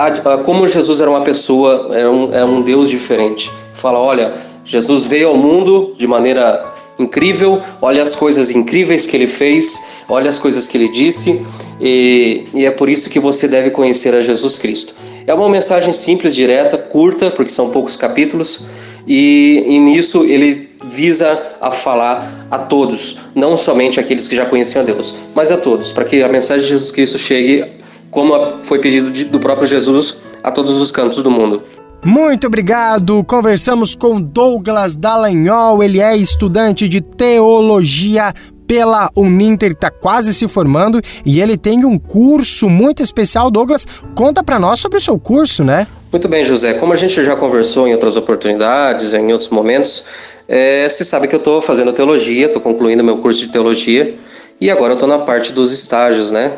a, 0.00 0.34
a, 0.34 0.38
como 0.38 0.66
Jesus 0.66 1.00
era 1.00 1.10
uma 1.10 1.20
pessoa, 1.20 1.90
era 1.92 2.10
um, 2.10 2.32
era 2.32 2.46
um 2.46 2.62
Deus 2.62 2.88
diferente. 2.88 3.50
Fala, 3.74 3.98
olha, 3.98 4.32
Jesus 4.64 5.04
veio 5.04 5.28
ao 5.28 5.36
mundo 5.36 5.94
de 5.98 6.06
maneira 6.06 6.64
incrível, 6.98 7.60
olha 7.80 8.02
as 8.02 8.14
coisas 8.14 8.50
incríveis 8.50 9.06
que 9.06 9.16
ele 9.16 9.26
fez, 9.26 9.86
olha 10.08 10.30
as 10.30 10.38
coisas 10.38 10.66
que 10.66 10.76
ele 10.76 10.88
disse, 10.88 11.44
e, 11.80 12.46
e 12.54 12.64
é 12.64 12.70
por 12.70 12.88
isso 12.88 13.10
que 13.10 13.20
você 13.20 13.46
deve 13.46 13.70
conhecer 13.70 14.14
a 14.14 14.20
Jesus 14.20 14.56
Cristo. 14.56 14.94
É 15.26 15.34
uma 15.34 15.48
mensagem 15.48 15.92
simples, 15.92 16.34
direta, 16.34 16.76
curta, 16.78 17.30
porque 17.30 17.52
são 17.52 17.70
poucos 17.70 17.96
capítulos, 17.96 18.62
e, 19.06 19.64
e 19.66 19.78
nisso 19.78 20.24
ele 20.24 20.70
visa 20.84 21.40
a 21.60 21.70
falar 21.70 22.48
a 22.50 22.58
todos, 22.58 23.18
não 23.34 23.56
somente 23.56 24.00
aqueles 24.00 24.26
que 24.28 24.34
já 24.36 24.46
conheciam 24.46 24.82
a 24.82 24.84
Deus, 24.84 25.14
mas 25.34 25.50
a 25.50 25.56
todos, 25.56 25.92
para 25.92 26.04
que 26.04 26.22
a 26.22 26.28
mensagem 26.28 26.62
de 26.62 26.68
Jesus 26.68 26.90
Cristo 26.90 27.18
chegue 27.18 27.64
como 28.10 28.62
foi 28.62 28.78
pedido 28.78 29.10
de, 29.10 29.24
do 29.24 29.38
próprio 29.38 29.66
Jesus 29.66 30.16
a 30.42 30.50
todos 30.50 30.72
os 30.72 30.90
cantos 30.90 31.22
do 31.22 31.30
mundo. 31.30 31.62
Muito 32.04 32.46
obrigado. 32.46 33.22
Conversamos 33.24 33.94
com 33.94 34.20
Douglas 34.20 34.96
Dallagnol, 34.96 35.82
ele 35.82 36.00
é 36.00 36.16
estudante 36.16 36.88
de 36.88 37.00
teologia 37.00 38.32
pela 38.66 39.10
Uninter, 39.16 39.72
está 39.72 39.90
quase 39.90 40.32
se 40.32 40.46
formando 40.46 41.00
e 41.26 41.40
ele 41.40 41.58
tem 41.58 41.84
um 41.84 41.98
curso 41.98 42.70
muito 42.70 43.02
especial. 43.02 43.50
Douglas, 43.50 43.86
conta 44.14 44.42
para 44.42 44.58
nós 44.58 44.78
sobre 44.78 44.96
o 44.96 45.00
seu 45.00 45.18
curso, 45.18 45.64
né? 45.64 45.86
Muito 46.10 46.28
bem, 46.28 46.44
José. 46.44 46.74
Como 46.74 46.92
a 46.92 46.96
gente 46.96 47.22
já 47.22 47.36
conversou 47.36 47.86
em 47.86 47.92
outras 47.92 48.16
oportunidades, 48.16 49.12
em 49.12 49.32
outros 49.32 49.50
momentos, 49.50 50.04
é, 50.48 50.88
se 50.88 51.04
sabe 51.04 51.28
que 51.28 51.34
eu 51.34 51.38
estou 51.38 51.60
fazendo 51.60 51.92
teologia, 51.92 52.46
estou 52.46 52.62
concluindo 52.62 53.04
meu 53.04 53.18
curso 53.18 53.40
de 53.40 53.48
teologia 53.48 54.14
e 54.60 54.70
agora 54.70 54.92
eu 54.92 54.94
estou 54.94 55.08
na 55.08 55.18
parte 55.18 55.52
dos 55.52 55.72
estágios, 55.72 56.30
né? 56.30 56.52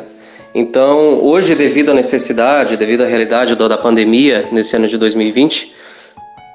Então, 0.55 1.19
hoje, 1.23 1.55
devido 1.55 1.89
à 1.89 1.93
necessidade, 1.95 2.77
devido 2.77 3.01
à 3.01 3.07
realidade 3.07 3.55
da 3.55 3.77
pandemia 3.77 4.47
nesse 4.51 4.75
ano 4.75 4.87
de 4.87 4.97
2020, 4.99 5.73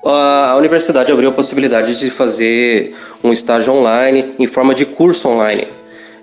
a 0.05 0.55
universidade 0.57 1.11
abriu 1.11 1.31
a 1.31 1.33
possibilidade 1.33 1.99
de 1.99 2.09
fazer 2.09 2.95
um 3.25 3.33
estágio 3.33 3.73
online 3.73 4.35
em 4.39 4.47
forma 4.47 4.73
de 4.73 4.87
curso 4.87 5.29
online. 5.29 5.67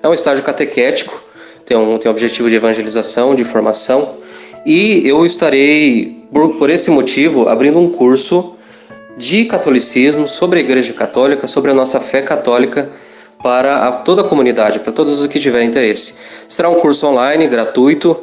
É 0.01 0.07
um 0.07 0.13
estágio 0.13 0.41
catequético, 0.41 1.21
tem 1.65 1.75
um, 1.75 1.97
tem 1.97 2.09
objetivo 2.09 2.49
de 2.49 2.55
evangelização, 2.55 3.35
de 3.35 3.43
formação, 3.43 4.19
e 4.65 5.05
eu 5.05 5.25
estarei, 5.25 6.25
por, 6.31 6.55
por 6.55 6.69
esse 6.69 6.89
motivo, 6.89 7.49
abrindo 7.49 7.77
um 7.77 7.89
curso 7.89 8.55
de 9.17 9.45
catolicismo 9.45 10.27
sobre 10.27 10.59
a 10.59 10.61
Igreja 10.61 10.93
Católica, 10.93 11.45
sobre 11.45 11.71
a 11.71 11.73
nossa 11.73 11.99
fé 11.99 12.21
católica 12.21 12.89
para 13.45 13.87
a, 13.87 13.91
toda 13.91 14.23
a 14.23 14.25
comunidade, 14.25 14.79
para 14.79 14.91
todos 14.91 15.21
os 15.21 15.27
que 15.27 15.39
tiverem 15.39 15.67
interesse. 15.67 16.15
Será 16.49 16.67
um 16.67 16.79
curso 16.79 17.05
online, 17.05 17.47
gratuito, 17.47 18.17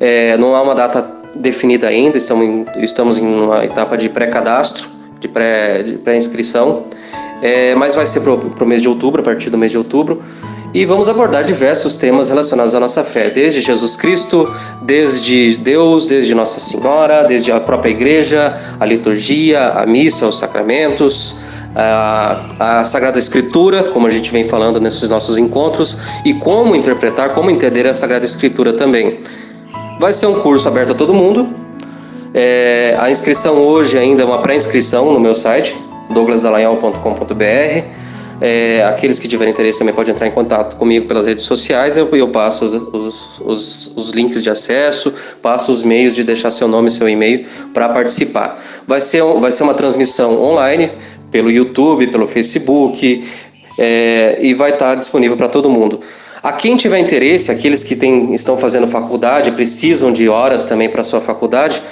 é, 0.00 0.38
não 0.38 0.54
há 0.54 0.62
uma 0.62 0.74
data 0.74 1.06
definida 1.34 1.86
ainda, 1.86 2.16
estamos 2.16 2.46
em, 2.46 2.66
estamos 2.78 3.18
em 3.18 3.26
uma 3.26 3.62
etapa 3.62 3.94
de 3.98 4.08
pré-cadastro, 4.08 4.88
de 5.20 5.28
pré-inscrição, 5.28 6.84
pré 7.40 7.72
é, 7.72 7.74
mas 7.74 7.94
vai 7.94 8.06
ser 8.06 8.20
para 8.20 8.32
o 8.32 8.66
mês 8.66 8.80
de 8.80 8.88
outubro, 8.88 9.20
a 9.20 9.24
partir 9.24 9.50
do 9.50 9.58
mês 9.58 9.70
de 9.70 9.76
outubro, 9.76 10.22
e 10.72 10.86
vamos 10.86 11.10
abordar 11.10 11.44
diversos 11.44 11.98
temas 11.98 12.30
relacionados 12.30 12.74
à 12.74 12.80
nossa 12.80 13.04
fé, 13.04 13.28
desde 13.28 13.60
Jesus 13.60 13.96
Cristo, 13.96 14.50
desde 14.80 15.58
Deus, 15.58 16.06
desde 16.06 16.34
Nossa 16.34 16.58
Senhora, 16.58 17.24
desde 17.24 17.52
a 17.52 17.60
própria 17.60 17.90
igreja, 17.90 18.58
a 18.80 18.86
liturgia, 18.86 19.72
a 19.74 19.84
missa, 19.84 20.26
os 20.26 20.38
sacramentos, 20.38 21.36
a, 21.74 22.80
a 22.80 22.84
Sagrada 22.84 23.18
Escritura, 23.18 23.84
como 23.84 24.06
a 24.06 24.10
gente 24.10 24.30
vem 24.30 24.44
falando 24.44 24.80
nesses 24.80 25.08
nossos 25.08 25.38
encontros, 25.38 25.98
e 26.24 26.34
como 26.34 26.74
interpretar, 26.74 27.30
como 27.30 27.50
entender 27.50 27.86
a 27.86 27.94
Sagrada 27.94 28.24
Escritura 28.24 28.72
também. 28.72 29.18
Vai 30.00 30.12
ser 30.12 30.26
um 30.26 30.40
curso 30.40 30.68
aberto 30.68 30.92
a 30.92 30.94
todo 30.94 31.12
mundo. 31.12 31.48
É, 32.32 32.96
a 33.00 33.10
inscrição 33.10 33.56
hoje 33.56 33.98
ainda 33.98 34.22
é 34.22 34.24
uma 34.24 34.38
pré-inscrição 34.38 35.12
no 35.12 35.20
meu 35.20 35.34
site, 35.34 35.76
douglasdallagnol.com.br. 36.10 38.08
É, 38.40 38.84
aqueles 38.84 39.18
que 39.18 39.26
tiverem 39.26 39.52
interesse 39.52 39.80
também 39.80 39.92
podem 39.92 40.14
entrar 40.14 40.28
em 40.28 40.30
contato 40.30 40.76
comigo 40.76 41.06
pelas 41.08 41.26
redes 41.26 41.44
sociais. 41.44 41.96
Eu, 41.96 42.08
eu 42.14 42.28
passo 42.28 42.64
os, 42.64 42.74
os, 42.74 43.40
os, 43.40 43.96
os, 43.96 44.10
links 44.10 44.40
de 44.42 44.48
acesso, 44.48 45.12
passo 45.42 45.72
os 45.72 45.82
meios 45.82 46.14
de 46.14 46.22
deixar 46.22 46.52
seu 46.52 46.68
nome 46.68 46.86
e 46.86 46.90
seu 46.92 47.08
e-mail 47.08 47.44
para 47.74 47.88
participar. 47.88 48.62
Vai 48.86 49.00
ser, 49.00 49.24
vai 49.24 49.50
ser 49.50 49.64
uma 49.64 49.74
transmissão 49.74 50.40
online 50.40 50.92
pelo 51.30 51.50
YouTube, 51.50 52.08
pelo 52.08 52.26
Facebook 52.26 53.24
é, 53.78 54.38
e 54.40 54.54
vai 54.54 54.70
estar 54.70 54.94
disponível 54.94 55.36
para 55.36 55.48
todo 55.48 55.70
mundo. 55.70 56.00
A 56.42 56.52
quem 56.52 56.76
tiver 56.76 56.98
interesse, 56.98 57.50
aqueles 57.50 57.82
que 57.82 57.96
tem, 57.96 58.34
estão 58.34 58.56
fazendo 58.56 58.86
faculdade, 58.86 59.50
precisam 59.52 60.12
de 60.12 60.28
horas 60.28 60.64
também 60.64 60.88
para 60.88 61.02
sua 61.02 61.20
faculdade, 61.20 61.82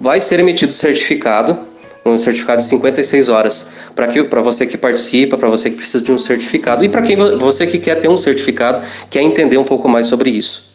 vai 0.00 0.20
ser 0.20 0.40
emitido 0.40 0.72
certificado, 0.72 1.58
um 2.04 2.18
certificado 2.18 2.62
de 2.62 2.68
56 2.68 3.28
horas, 3.28 3.72
para 3.94 4.42
você 4.42 4.66
que 4.66 4.76
participa, 4.78 5.36
para 5.36 5.48
você 5.48 5.70
que 5.70 5.76
precisa 5.76 6.02
de 6.02 6.12
um 6.12 6.18
certificado 6.18 6.84
e 6.84 6.88
para 6.88 7.02
quem 7.02 7.16
você 7.38 7.66
que 7.66 7.78
quer 7.78 7.96
ter 7.96 8.08
um 8.08 8.16
certificado, 8.16 8.86
quer 9.10 9.22
entender 9.22 9.58
um 9.58 9.64
pouco 9.64 9.88
mais 9.88 10.06
sobre 10.06 10.30
isso. 10.30 10.67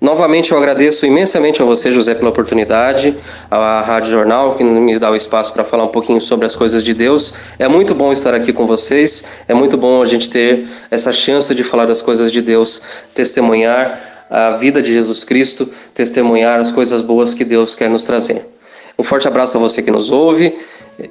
Novamente 0.00 0.52
eu 0.52 0.58
agradeço 0.58 1.06
imensamente 1.06 1.62
a 1.62 1.64
você, 1.64 1.90
José, 1.90 2.14
pela 2.14 2.28
oportunidade, 2.28 3.16
à 3.50 3.80
Rádio 3.80 4.10
Jornal, 4.10 4.54
que 4.54 4.62
me 4.62 4.98
dá 4.98 5.10
o 5.10 5.16
espaço 5.16 5.52
para 5.54 5.64
falar 5.64 5.84
um 5.84 5.88
pouquinho 5.88 6.20
sobre 6.20 6.44
as 6.44 6.54
coisas 6.54 6.82
de 6.84 6.92
Deus. 6.92 7.32
É 7.58 7.66
muito 7.66 7.94
bom 7.94 8.12
estar 8.12 8.34
aqui 8.34 8.52
com 8.52 8.66
vocês, 8.66 9.24
é 9.48 9.54
muito 9.54 9.76
bom 9.76 10.02
a 10.02 10.06
gente 10.06 10.28
ter 10.28 10.68
essa 10.90 11.12
chance 11.12 11.54
de 11.54 11.64
falar 11.64 11.86
das 11.86 12.02
coisas 12.02 12.30
de 12.30 12.42
Deus, 12.42 12.82
testemunhar 13.14 14.26
a 14.28 14.50
vida 14.52 14.82
de 14.82 14.92
Jesus 14.92 15.24
Cristo, 15.24 15.66
testemunhar 15.94 16.60
as 16.60 16.70
coisas 16.70 17.00
boas 17.00 17.32
que 17.32 17.44
Deus 17.44 17.74
quer 17.74 17.88
nos 17.88 18.04
trazer. 18.04 18.44
Um 18.98 19.02
forte 19.02 19.26
abraço 19.26 19.56
a 19.56 19.60
você 19.60 19.82
que 19.82 19.90
nos 19.90 20.10
ouve, 20.10 20.58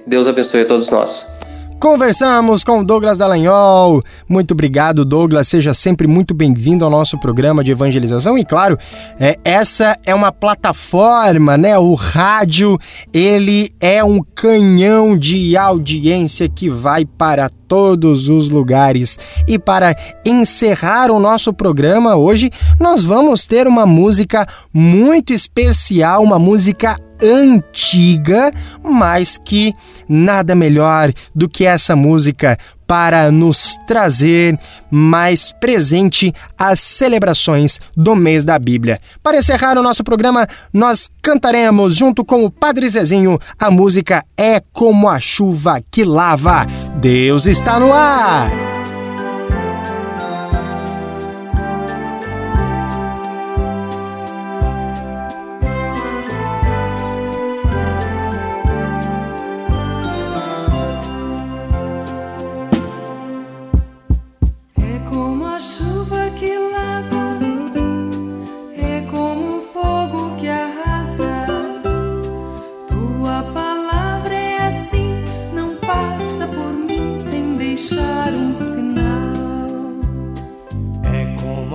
Deus 0.06 0.28
abençoe 0.28 0.62
a 0.62 0.66
todos 0.66 0.90
nós. 0.90 1.45
Conversamos 1.80 2.64
com 2.64 2.84
Douglas 2.84 3.18
Dallagnol. 3.18 4.02
Muito 4.28 4.52
obrigado, 4.52 5.06
Douglas. 5.06 5.48
Seja 5.48 5.74
sempre 5.74 6.08
muito 6.08 6.34
bem-vindo 6.34 6.84
ao 6.84 6.90
nosso 6.90 7.20
programa 7.20 7.64
de 7.64 7.72
evangelização. 7.72 8.38
E 8.38 8.46
claro, 8.46 8.78
é, 9.20 9.38
essa 9.44 9.98
é 10.06 10.16
uma 10.16 10.32
plataforma, 10.32 11.58
né? 11.58 11.78
O 11.78 11.94
rádio, 11.94 12.80
ele 13.14 13.72
é 13.80 14.04
um 14.04 14.22
canhão 14.24 15.18
de 15.18 15.56
audiência 15.56 16.50
que 16.50 16.70
vai 16.70 17.06
para 17.06 17.50
todos 17.68 18.30
os 18.30 18.50
lugares. 18.50 19.20
E 19.48 19.60
para 19.60 19.96
encerrar 20.26 21.12
o 21.12 21.20
nosso 21.20 21.54
programa 21.54 22.16
hoje, 22.16 22.50
nós 22.80 23.04
vamos 23.04 23.46
ter 23.46 23.68
uma 23.68 23.86
música 23.86 24.48
muito 24.74 25.34
especial, 25.34 26.24
uma 26.24 26.40
música 26.40 26.98
antiga, 27.22 28.52
mas 28.84 29.38
que 29.44 29.74
nada 30.08 30.56
melhor 30.56 31.12
do 31.34 31.50
que 31.50 31.66
essa 31.66 31.96
música 31.96 32.58
para 32.88 33.32
nos 33.32 33.78
trazer 33.88 34.58
mais 34.92 35.52
presente 35.52 36.34
às 36.58 36.80
celebrações 36.80 37.80
do 37.96 38.16
mês 38.16 38.46
da 38.46 38.60
Bíblia. 38.60 39.00
Para 39.24 39.38
encerrar 39.38 39.78
o 39.78 39.84
nosso 39.84 40.04
programa, 40.04 40.48
nós 40.72 41.10
cantaremos 41.22 41.96
junto 41.96 42.24
com 42.24 42.46
o 42.46 42.52
Padre 42.52 42.88
Zezinho 42.88 43.40
a 43.60 43.72
música 43.72 44.24
É 44.38 44.62
como 44.72 45.10
a 45.10 45.20
chuva 45.20 45.82
que 45.90 46.04
lava. 46.04 46.66
Deus 47.00 47.46
está 47.46 47.80
no 47.80 47.92
ar. 47.92 48.75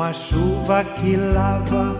Como 0.00 0.08
a 0.08 0.12
chuva 0.14 0.82
que 0.82 1.14
lava, 1.14 1.94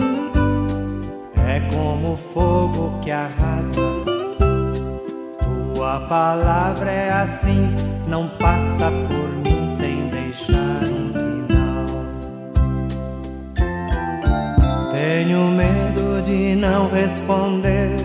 é 1.36 1.60
como 1.70 2.14
o 2.14 2.16
fogo 2.16 2.98
que 3.02 3.10
arrasa. 3.10 3.78
Tua 5.74 6.00
palavra 6.08 6.90
é 6.90 7.12
assim, 7.12 7.68
não 8.08 8.26
passa 8.38 8.90
por 9.06 9.28
mim 9.44 9.76
sem 9.78 10.08
deixar 10.08 10.82
um 10.84 11.12
sinal. 11.12 11.84
Tenho 14.92 15.50
medo 15.50 16.22
de 16.22 16.54
não 16.54 16.88
responder, 16.88 17.96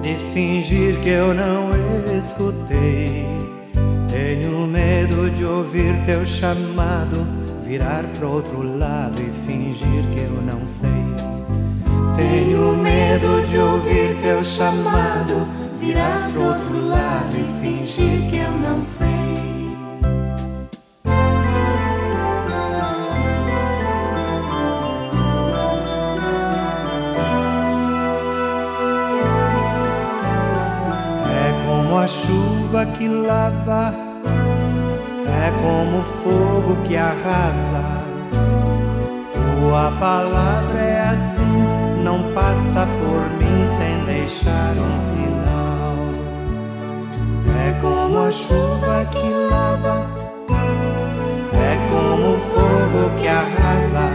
de 0.00 0.14
fingir 0.32 1.00
que 1.00 1.08
eu 1.08 1.34
não 1.34 1.70
escutei. 2.16 3.26
Tenho 4.08 4.64
medo 4.64 5.28
de 5.30 5.44
ouvir 5.44 5.92
teu 6.06 6.24
chamado, 6.24 7.41
virar 7.72 8.04
pro 8.18 8.32
outro 8.32 8.78
lado 8.78 9.18
e 9.18 9.30
fingir 9.46 10.04
que 10.14 10.20
eu 10.20 10.42
não 10.42 10.66
sei. 10.66 10.90
Tenho 12.14 12.76
medo 12.76 13.46
de 13.46 13.56
ouvir 13.56 14.14
teu 14.20 14.44
chamado, 14.44 15.48
virar 15.80 16.28
pro 16.30 16.48
outro 16.48 16.86
lado 16.86 17.34
e 17.34 17.62
fingir 17.62 18.28
que 18.28 18.36
eu 18.36 18.50
não 18.50 18.82
sei. 18.82 19.08
É 31.24 31.66
como 31.66 31.98
a 31.98 32.06
chuva 32.06 32.84
que 32.98 33.08
lava, 33.08 33.92
é 35.42 35.50
como 35.60 36.02
fogo 36.22 36.76
que 36.84 36.96
arrasa. 36.96 38.04
Tua 39.34 39.90
palavra 39.98 40.80
é 40.80 41.00
assim, 41.00 42.02
não 42.04 42.32
passa 42.32 42.86
por 43.00 43.28
mim 43.38 43.66
sem 43.76 44.04
deixar 44.04 44.74
um 44.76 45.00
sinal. 45.10 45.96
É 47.66 47.80
como 47.80 48.18
a 48.20 48.30
chuva 48.30 49.04
que 49.10 49.28
lava, 49.50 50.06
é 51.54 51.76
como 51.90 52.38
fogo 52.38 53.20
que 53.20 53.26
arrasa. 53.26 54.11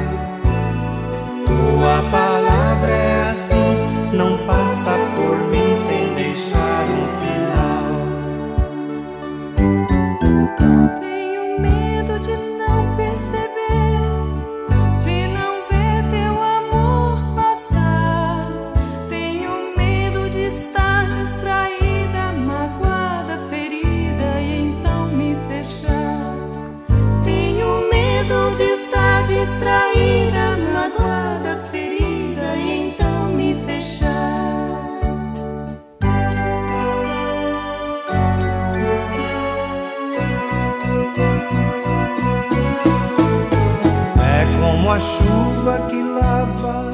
Chuva 45.68 45.80
que 45.90 46.02
lava, 46.02 46.92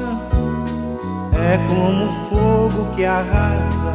é 1.32 1.58
como 1.68 2.06
fogo 2.28 2.92
que 2.96 3.04
arrasa. 3.04 3.94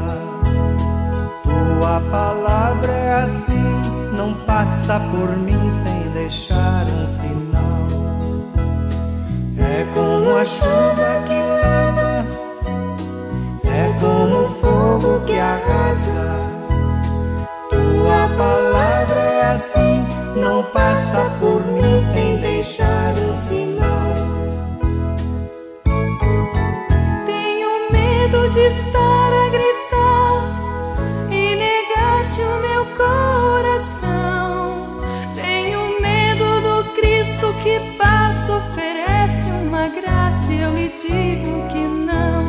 Tua 1.43 1.99
palavra 2.09 2.91
é 2.91 3.13
assim, 3.23 3.81
não 4.15 4.33
passa 4.45 5.01
por 5.11 5.37
mim 5.37 5.59
sem 5.83 6.11
deixar 6.13 6.85
um 6.85 7.07
sinal. 7.09 7.87
É 9.57 9.85
como 9.93 10.37
a 10.37 10.45
chuva 10.45 11.23
que 11.27 11.41
lava, 11.61 12.25
é 13.65 13.93
como 13.99 14.45
o 14.45 14.49
fogo 14.61 15.25
que 15.25 15.37
arrasa. 15.37 16.39
Tua 17.69 18.29
palavra 18.37 19.19
é 19.19 19.51
assim, 19.55 20.07
não 20.39 20.63
passa 20.63 21.29
por 21.41 21.65
mim 21.67 22.01
sem 22.13 22.28
digo 41.09 41.67
que 41.69 41.83
não. 42.09 42.45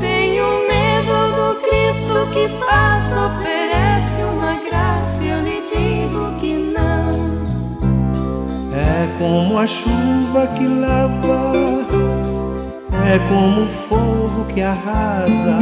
Tenho 0.00 0.46
medo 0.66 1.16
do 1.36 1.60
Cristo 1.60 2.26
que 2.32 2.48
passa, 2.64 3.26
oferece 3.26 4.22
uma 4.22 4.54
graça 4.68 5.22
eu 5.22 5.40
lhe 5.40 5.60
digo 5.62 6.40
que 6.40 6.54
não. 6.74 7.10
É 8.72 9.18
como 9.18 9.58
a 9.58 9.66
chuva 9.66 10.46
que 10.56 10.66
lava, 10.66 11.52
é 13.06 13.18
como 13.28 13.62
o 13.62 13.66
fogo 13.88 14.44
que 14.52 14.62
arrasa. 14.62 15.58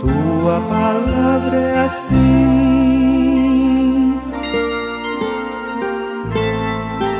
Tua 0.00 0.60
palavra 0.68 1.56
é 1.56 1.78
assim. 1.86 2.77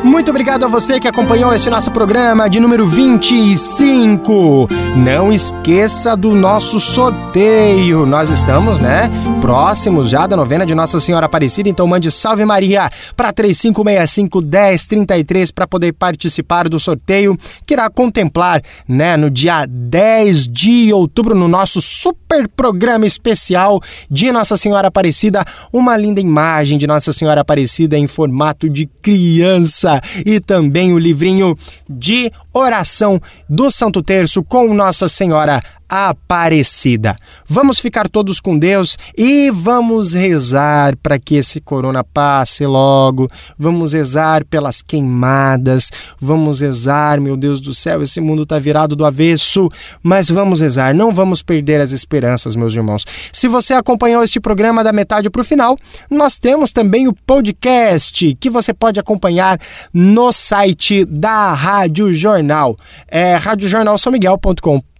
Muito 0.08 0.30
obrigado 0.30 0.64
a 0.64 0.68
você 0.68 0.98
que 0.98 1.06
acompanhou 1.06 1.52
este 1.52 1.68
nosso 1.68 1.90
programa 1.90 2.48
de 2.48 2.58
número 2.58 2.86
25. 2.86 4.66
Não 4.96 5.30
esqueça 5.30 6.16
do 6.16 6.34
nosso 6.34 6.80
sorteio. 6.80 8.06
Nós 8.06 8.30
estamos, 8.30 8.78
né, 8.78 9.10
próximos 9.42 10.08
já 10.08 10.26
da 10.26 10.34
novena 10.34 10.64
de 10.64 10.74
Nossa 10.74 10.98
Senhora 10.98 11.26
Aparecida, 11.26 11.68
então 11.68 11.86
mande 11.86 12.10
Salve 12.10 12.46
Maria 12.46 12.88
para 13.14 13.34
3565 13.34 14.40
1033 14.40 15.50
para 15.50 15.66
poder 15.66 15.92
participar 15.92 16.70
do 16.70 16.80
sorteio 16.80 17.36
que 17.66 17.74
irá 17.74 17.90
contemplar, 17.90 18.62
né, 18.88 19.14
no 19.14 19.30
dia 19.30 19.66
10 19.68 20.48
de 20.48 20.90
outubro 20.90 21.34
no 21.34 21.46
nosso 21.46 21.82
super 21.82 22.48
programa 22.48 23.06
especial 23.06 23.78
de 24.10 24.32
Nossa 24.32 24.56
Senhora 24.56 24.88
Aparecida, 24.88 25.44
uma 25.70 25.98
linda 25.98 26.18
imagem 26.18 26.78
de 26.78 26.86
Nossa 26.86 27.12
Senhora 27.12 27.42
Aparecida 27.42 27.98
em 27.98 28.06
formato 28.06 28.70
de 28.70 28.86
criança 29.02 29.97
e 30.24 30.40
também 30.40 30.92
o 30.92 30.98
livrinho 30.98 31.56
de 31.88 32.32
oração 32.52 33.20
do 33.48 33.70
Santo 33.70 34.02
Terço 34.02 34.42
com 34.42 34.72
Nossa 34.74 35.08
Senhora 35.08 35.60
Aparecida. 35.88 37.16
Vamos 37.46 37.78
ficar 37.78 38.08
todos 38.08 38.40
com 38.40 38.58
Deus 38.58 38.98
e 39.16 39.50
vamos 39.50 40.12
rezar 40.12 40.96
para 40.96 41.18
que 41.18 41.36
esse 41.36 41.60
corona 41.60 42.04
passe 42.04 42.66
logo. 42.66 43.30
Vamos 43.58 43.92
rezar 43.92 44.44
pelas 44.44 44.82
queimadas. 44.82 45.90
Vamos 46.20 46.60
rezar, 46.60 47.20
meu 47.20 47.36
Deus 47.36 47.60
do 47.60 47.72
céu, 47.72 48.02
esse 48.02 48.20
mundo 48.20 48.42
está 48.42 48.58
virado 48.58 48.94
do 48.94 49.04
avesso, 49.04 49.68
mas 50.02 50.28
vamos 50.28 50.60
rezar, 50.60 50.94
não 50.94 51.12
vamos 51.12 51.42
perder 51.42 51.80
as 51.80 51.92
esperanças, 51.92 52.56
meus 52.56 52.74
irmãos. 52.74 53.04
Se 53.32 53.48
você 53.48 53.74
acompanhou 53.74 54.22
este 54.22 54.40
programa 54.40 54.84
da 54.84 54.92
metade 54.92 55.30
para 55.30 55.40
o 55.40 55.44
final, 55.44 55.76
nós 56.10 56.38
temos 56.38 56.72
também 56.72 57.08
o 57.08 57.14
podcast 57.14 58.36
que 58.38 58.50
você 58.50 58.74
pode 58.74 59.00
acompanhar 59.00 59.58
no 59.92 60.32
site 60.32 61.04
da 61.04 61.52
Rádio 61.52 62.12
Jornal. 62.12 62.76
É 63.06 63.36
radiojornalsãomiguel.com 63.36 64.78
br 64.78 64.97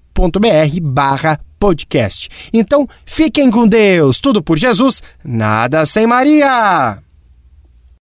barra 0.81 1.41
podcast. 1.59 2.29
Então, 2.53 2.89
fiquem 3.05 3.51
com 3.51 3.67
Deus, 3.67 4.19
tudo 4.19 4.43
por 4.43 4.59
Jesus, 4.59 5.03
nada 5.25 5.85
sem 5.87 6.07
Maria! 6.07 7.08